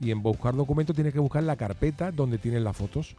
[0.01, 3.09] Y en buscar documentos tienes que buscar la carpeta donde tienes las fotos.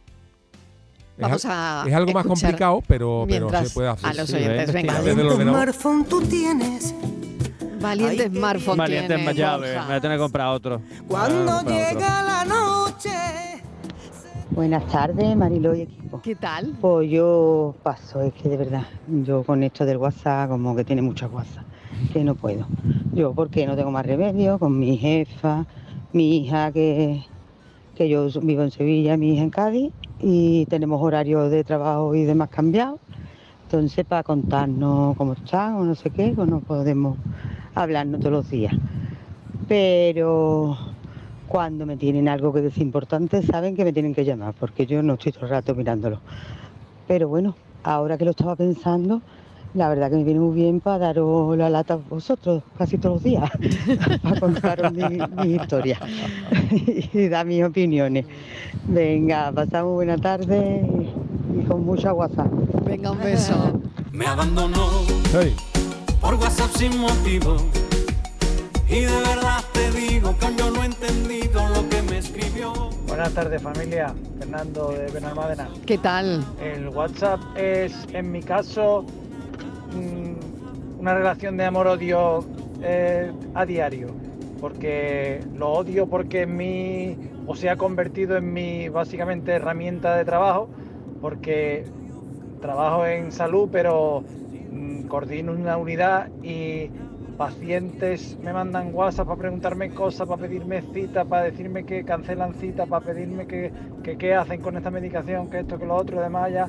[1.17, 4.09] Es Vamos al- a es algo más complicado, pero, pero se puede hacer.
[4.09, 4.73] a los Sí, oyentes, ¿ves?
[4.73, 4.99] venga.
[4.99, 5.41] Ordenador.
[5.41, 6.93] smartphone tú tienes.
[7.81, 9.81] Valiente smartphone Valiente tiene, llave, Borja.
[9.81, 10.81] me voy a tener que comprar otro.
[11.07, 11.99] Cuando Me voy a comprar otro.
[11.99, 13.09] llega la noche.
[14.57, 16.19] Buenas tardes, Mariló y equipo.
[16.19, 16.73] ¿Qué tal?
[16.81, 21.03] Pues yo paso, es que de verdad, yo con esto del WhatsApp, como que tiene
[21.03, 21.63] mucha WhatsApp,
[22.11, 22.65] que no puedo.
[23.13, 25.67] Yo porque no tengo más remedio, con mi jefa,
[26.11, 27.23] mi hija que,
[27.93, 32.23] que yo vivo en Sevilla, mi hija en Cádiz, y tenemos horarios de trabajo y
[32.23, 32.99] demás cambiados.
[33.65, 37.15] Entonces, para contarnos cómo están o no sé qué, pues no podemos
[37.75, 38.73] hablarnos todos los días.
[39.67, 40.75] Pero
[41.47, 45.01] cuando me tienen algo que es importante, saben que me tienen que llamar, porque yo
[45.01, 46.19] no estoy todo el rato mirándolo.
[47.07, 49.21] Pero bueno, ahora que lo estaba pensando,
[49.73, 53.15] la verdad que me viene muy bien para daros la lata a vosotros casi todos
[53.15, 53.49] los días,
[54.23, 55.99] para contaros mi, mi historia
[57.13, 58.25] y dar mis opiniones.
[58.87, 60.85] Venga, pasamos buena tarde
[61.53, 62.51] y, y con mucha WhatsApp.
[62.85, 63.81] Venga, un beso.
[64.11, 64.89] Me abandonó
[66.21, 67.57] por WhatsApp sin motivo.
[68.89, 72.73] Y de verdad te digo que yo no he entendido lo que me escribió.
[73.05, 75.67] Buenas tardes familia, Fernando de Benalmádena.
[75.85, 76.45] ¿Qué tal?
[76.61, 79.05] El WhatsApp es, en mi caso,
[79.93, 82.45] mm, una relación de amor-odio
[82.81, 84.07] eh, a diario,
[84.61, 90.23] porque lo odio porque es mi, o se ha convertido en mi básicamente herramienta de
[90.23, 90.69] trabajo,
[91.19, 91.83] porque
[92.61, 94.23] trabajo en salud, pero
[94.71, 96.89] mm, coordino una unidad y
[97.37, 102.85] pacientes me mandan WhatsApp para preguntarme cosas, para pedirme cita, para decirme que cancelan cita,
[102.87, 103.71] para pedirme que,
[104.17, 106.67] qué hacen con esta medicación, que esto, que lo otro, además ya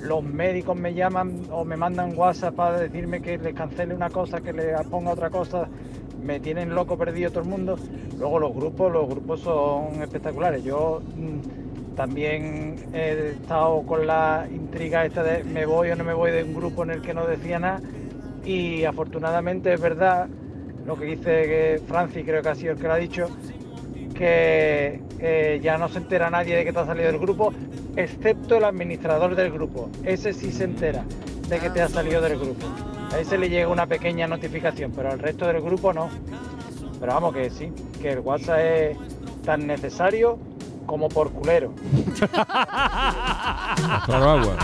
[0.00, 4.40] los médicos me llaman o me mandan WhatsApp para decirme que les cancele una cosa,
[4.40, 5.68] que les ponga otra cosa,
[6.22, 7.76] me tienen loco perdido todo el mundo.
[8.16, 10.62] Luego los grupos, los grupos son espectaculares.
[10.62, 16.14] Yo mm, también he estado con la intriga esta de me voy o no me
[16.14, 17.80] voy de un grupo en el que no decía nada
[18.46, 20.28] y afortunadamente es verdad
[20.86, 23.28] lo que dice que Francis, creo que ha sido el que lo ha dicho,
[24.14, 27.52] que eh, ya no se entera nadie de que te has salido del grupo,
[27.96, 29.90] excepto el administrador del grupo.
[30.04, 31.04] Ese sí se entera
[31.48, 32.66] de que te has salido del grupo.
[33.12, 36.08] A ese le llega una pequeña notificación, pero al resto del grupo no.
[37.00, 38.98] Pero vamos que sí, que el WhatsApp es
[39.44, 40.38] tan necesario
[40.86, 41.72] como por culero.
[44.06, 44.56] Claro, agua.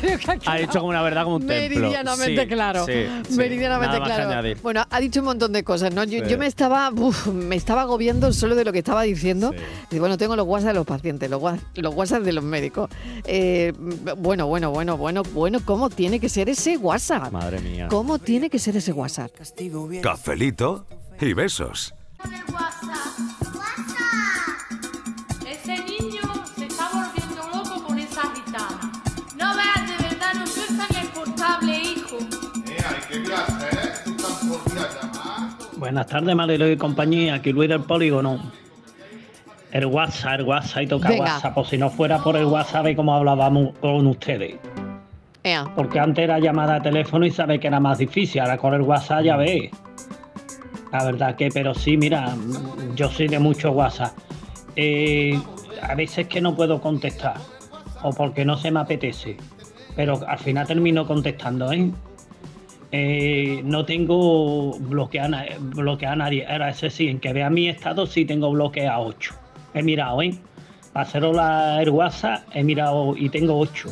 [0.00, 1.80] Creo que ha Ha dicho como una verdad como un templo.
[1.80, 2.86] Meridianamente Sí, claro.
[2.86, 2.92] sí,
[3.28, 3.36] sí.
[3.36, 4.60] Meridianamente Nada claro.
[4.62, 6.04] Bueno, ha dicho un montón de cosas, ¿no?
[6.04, 6.30] Yo, Sí.
[6.30, 9.52] yo me estaba uf, me estaba agobiando solo de lo que estaba diciendo.
[9.90, 12.90] Y bueno, tengo los WhatsApp de los pacientes, los, WhatsApp de los médicos.
[13.24, 13.72] Eh,
[14.18, 17.32] bueno, bueno, bueno, bueno, bueno, ¿cómo tiene que ser ese WhatsApp?
[17.32, 17.88] Madre mía.
[17.88, 19.30] ¿Cómo tiene que ser ese WhatsApp?
[20.02, 20.86] Cafelito
[21.20, 21.94] y besos.
[35.90, 37.34] Buenas tardes, Marilo y compañía.
[37.34, 38.38] Aquí Luis del Polígono.
[39.72, 41.24] El WhatsApp, el WhatsApp y toca Venga.
[41.24, 41.52] WhatsApp.
[41.52, 44.54] Pues si no fuera por el WhatsApp, ve cómo hablábamos con ustedes.
[45.42, 45.68] Ea.
[45.74, 48.40] Porque antes era llamada a teléfono y sabe que era más difícil.
[48.40, 49.72] Ahora con el WhatsApp ya ve.
[50.92, 52.36] La verdad que, pero sí, mira,
[52.94, 54.16] yo soy de mucho WhatsApp.
[54.76, 55.36] Eh,
[55.82, 57.34] a veces que no puedo contestar.
[58.04, 59.38] O porque no se me apetece.
[59.96, 61.90] Pero al final termino contestando, ¿eh?
[62.92, 66.44] Eh, no tengo bloqueado bloquea a nadie.
[66.46, 69.34] Ahora, ese sí, en que vea mi estado sí tengo bloqueado 8.
[69.74, 70.34] He mirado, ¿eh?
[70.92, 73.90] Para haceros la, el WhatsApp he mirado y tengo 8.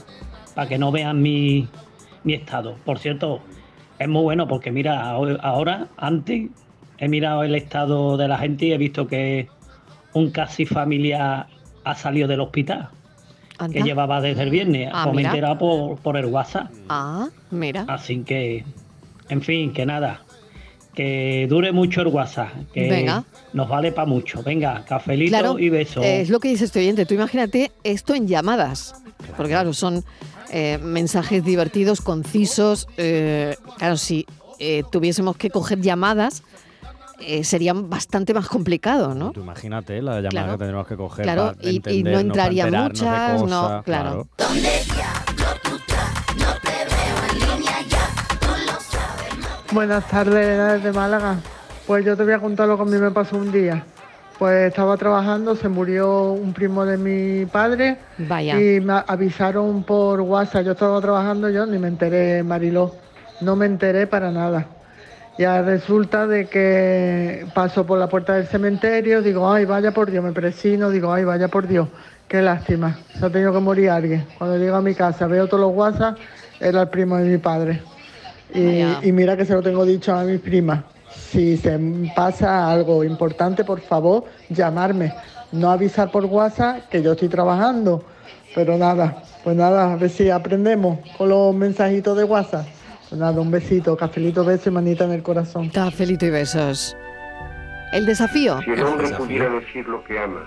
[0.57, 1.69] Para que no vean mi,
[2.25, 2.75] mi estado.
[2.85, 3.41] Por cierto,
[4.01, 6.49] es muy bueno porque mira, ahora- antes,
[6.99, 9.49] he mirado el estado de la gente y he visto que
[10.15, 11.47] un casi familiar
[11.85, 12.89] ha salido del hospital.
[13.61, 13.73] Anda.
[13.75, 14.91] Que llevaba desde el viernes.
[14.93, 15.31] Ah, Pues me he mira.
[15.31, 16.71] enterado por, por el WhatsApp.
[16.89, 17.85] Ah, mira.
[17.89, 18.65] Así que,
[19.29, 20.23] en fin, que nada.
[20.95, 22.49] Que dure mucho el WhatsApp.
[22.73, 23.25] Que Venga.
[23.53, 24.43] nos vale para mucho.
[24.43, 26.05] Venga, cafelito Claro, y besos.
[26.05, 27.07] eh, es lo que dice este oyente.
[27.07, 28.95] Tú imagínate esto en llamadas.
[29.37, 30.05] Porque claro, son
[30.51, 32.89] eh, mensajes divertidos, concisos.
[32.97, 34.27] eh, claro, si
[34.59, 36.43] eh, tuviésemos que coger llamadas,
[37.21, 39.31] eh, sería bastante más complicado, ¿no?
[39.33, 40.53] Tú imagínate la llamada Claro.
[40.53, 44.27] que tendremos que coger Claro, para y- y no entrarían muchas, no, claro.
[49.79, 51.37] Buenas tardes desde Málaga.
[51.87, 53.85] Pues yo te voy a contar lo que a mí me pasó un día.
[54.37, 58.61] Pues estaba trabajando, se murió un primo de mi padre Vaya.
[58.61, 60.65] y me avisaron por WhatsApp.
[60.65, 62.97] Yo estaba trabajando, yo ni me enteré, Mariló.
[63.41, 64.67] No me enteré para nada.
[65.39, 70.11] Y ahora resulta de que paso por la puerta del cementerio, digo, ay, vaya por
[70.11, 71.87] Dios, me presino, digo, ay, vaya por Dios,
[72.27, 74.27] qué lástima, se ha tenido que morir alguien.
[74.39, 76.19] Cuando llego a mi casa, veo todos los WhatsApp,
[76.59, 77.81] era el primo de mi padre.
[78.55, 79.01] Y, Vaya.
[79.03, 80.81] y mira que se lo tengo dicho a mis primas.
[81.11, 81.79] Si se
[82.15, 85.13] pasa algo importante, por favor, llamarme.
[85.53, 88.05] No avisar por WhatsApp que yo estoy trabajando.
[88.55, 92.67] Pero nada, pues nada, a ver si aprendemos con los mensajitos de WhatsApp.
[93.09, 95.69] Pues nada, un besito, cafelito, beso y manita en el corazón.
[95.71, 96.97] Cafelito y besos.
[97.93, 98.61] El desafío.
[98.63, 100.41] Si el hombre pudiera decir lo que ama,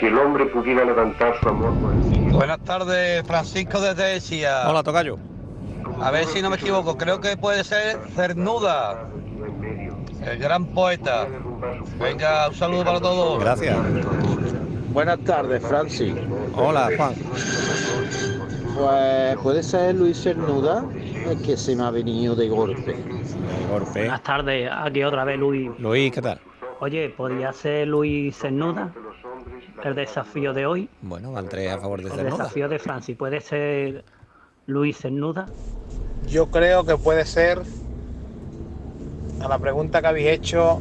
[0.00, 4.68] si el hombre pudiera levantar su amor por el cielo, Buenas tardes, Francisco desde Esia.
[4.68, 5.18] Hola, Tocayo.
[6.00, 9.08] A ver si no me equivoco, creo que puede ser Cernuda,
[10.24, 11.26] el gran poeta.
[12.00, 13.40] Venga, un saludo para todos.
[13.40, 13.76] Gracias.
[14.92, 16.14] Buenas tardes, Francis.
[16.54, 17.14] Hola, Juan.
[18.76, 20.84] Pues puede ser Luis Cernuda,
[21.28, 22.92] es que se me ha venido de golpe.
[22.94, 24.00] De golpe.
[24.00, 25.70] Buenas tardes, aquí otra vez Luis.
[25.78, 26.40] Luis, ¿qué tal?
[26.80, 28.92] Oye, ¿podría ser Luis Cernuda
[29.82, 30.88] el desafío de hoy?
[31.02, 32.36] Bueno, van tres a favor de El Cernuda.
[32.44, 34.04] desafío de Francis, ¿puede ser
[34.68, 35.46] Luis Cernuda?
[36.28, 37.62] Yo creo que puede ser,
[39.40, 40.78] a la pregunta que habéis hecho,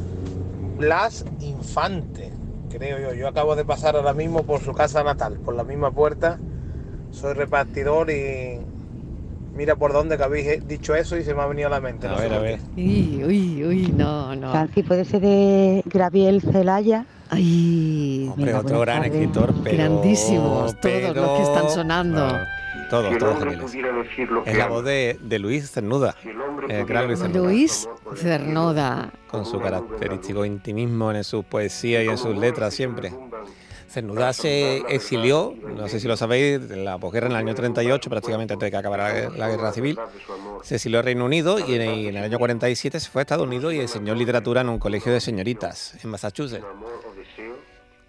[0.77, 2.31] Blas Infante,
[2.69, 3.13] creo yo.
[3.13, 6.37] Yo acabo de pasar ahora mismo por su casa natal, por la misma puerta.
[7.11, 8.59] Soy repartidor y
[9.55, 12.07] mira por dónde que habéis dicho eso y se me ha venido a la mente.
[12.07, 12.59] A no sé ver, a ver.
[12.75, 12.81] qué.
[12.81, 14.51] Uy, uy, uy, no, no.
[14.51, 17.05] Francis, puede ser de Graviel Celaya.
[17.29, 19.13] Ay, Hombre, Venga, otro gran tardes.
[19.13, 19.77] escritor, pero...
[19.77, 22.21] grandísimos, todos los que están sonando.
[22.25, 22.45] Ah,
[22.89, 23.71] todos, todos hombre geniales.
[23.71, 26.29] pudiera decir lo que Es la voz de, de Luis Cernuda, si
[26.69, 27.39] el gran Luis Cernuda.
[27.39, 29.11] Luis Cernuda.
[29.27, 33.13] con su característico intimismo en sus poesías y en sus letras siempre.
[33.89, 38.09] Cernuda se exilió, no sé si lo sabéis, en la posguerra en el año 38,
[38.09, 39.97] prácticamente antes de que acabara la, guerra civil.
[40.61, 43.23] Se exilió a Reino Unido y en el, en el año 47 se fue a
[43.23, 46.65] Estados Unidos y enseñó literatura en un colegio de señoritas en Massachusetts.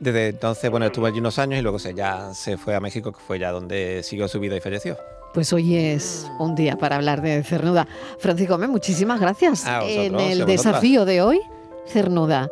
[0.01, 3.13] Desde entonces, bueno, estuvo allí unos años y luego se, ya se fue a México,
[3.13, 4.97] que fue ya donde siguió su vida y falleció.
[5.35, 7.87] Pues hoy es un día para hablar de Cernuda.
[8.19, 9.67] Francisco Gómez, muchísimas gracias.
[9.67, 11.41] A vosotros en el desafío de hoy,
[11.87, 12.49] Cernuda,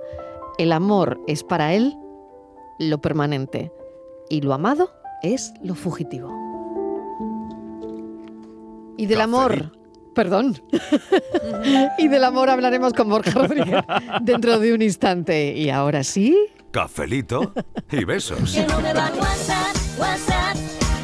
[0.58, 1.96] el amor es para él
[2.78, 3.72] lo permanente
[4.28, 4.90] y lo amado
[5.22, 6.30] es lo fugitivo.
[8.98, 9.72] Y del amor,
[10.14, 10.60] perdón,
[11.98, 13.84] y del amor hablaremos con Borja Rodríguez
[14.22, 15.54] dentro de un instante.
[15.54, 16.36] Y ahora sí,
[16.76, 17.54] Cafelito
[17.90, 18.52] y besos.
[18.52, 20.56] Que no me va WhatsApp, WhatsApp.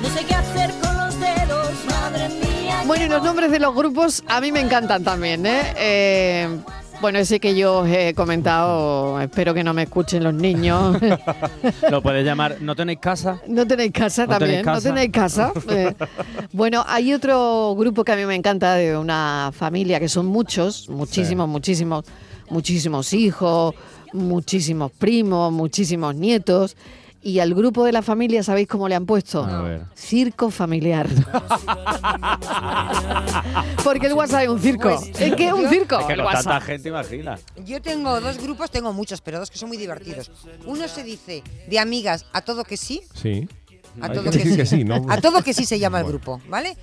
[0.03, 2.83] No sé qué hacer con los dedos, madre mía.
[2.87, 5.63] Bueno, y los nombres de los grupos a mí me encantan también, ¿eh?
[5.79, 6.59] Eh,
[7.01, 10.99] bueno, ese que yo os he comentado, espero que no me escuchen los niños.
[11.91, 13.41] Lo puedes llamar, ¿no tenéis casa?
[13.47, 15.53] No tenéis casa ¿No también, tenéis no tenéis casa.
[15.71, 15.95] Eh,
[16.53, 20.91] bueno, hay otro grupo que a mí me encanta de una familia que son muchos,
[20.91, 22.05] muchísimos, muchísimos,
[22.51, 23.75] muchísimos hijos,
[24.13, 26.77] muchísimos primos, muchísimos nietos.
[27.25, 29.45] Y al grupo de la familia, ¿sabéis cómo le han puesto?
[29.45, 29.83] A ver.
[29.95, 31.09] Circo familiar.
[33.85, 34.89] Porque el WhatsApp es un circo.
[34.89, 36.01] Pues, es que es un circo.
[36.01, 37.39] Es que el con tanta gente, imagina.
[37.65, 40.31] Yo tengo dos grupos, tengo muchos, pero dos que son muy divertidos.
[40.67, 43.49] Uno se dice de amigas a todo que sí, Sí.
[44.01, 44.57] a Hay todo que sí.
[44.57, 45.07] que sí, ¿no?
[45.09, 46.77] A todo que sí se llama el grupo, ¿vale?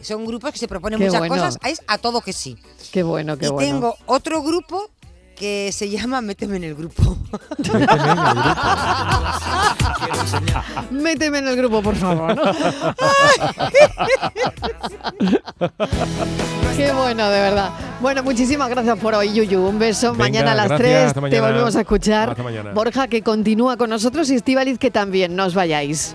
[0.00, 1.34] Son grupos que se proponen Qué muchas bueno.
[1.34, 2.56] cosas, es a todo que sí.
[2.92, 3.66] Qué bueno, qué y bueno.
[3.72, 4.90] tengo otro grupo
[5.38, 7.16] que se llama Méteme en el grupo.
[10.90, 12.34] Méteme en el grupo, por favor.
[16.76, 17.70] Qué bueno, de verdad.
[18.00, 19.60] Bueno, muchísimas gracias por hoy, Yuyu.
[19.66, 20.12] Un beso.
[20.12, 21.46] Venga, mañana a las gracias, 3 hasta te mañana.
[21.48, 22.30] volvemos a escuchar.
[22.30, 22.72] Hasta mañana.
[22.72, 25.34] Borja, que continúa con nosotros y Estivaliz, que también.
[25.36, 26.14] No os vayáis.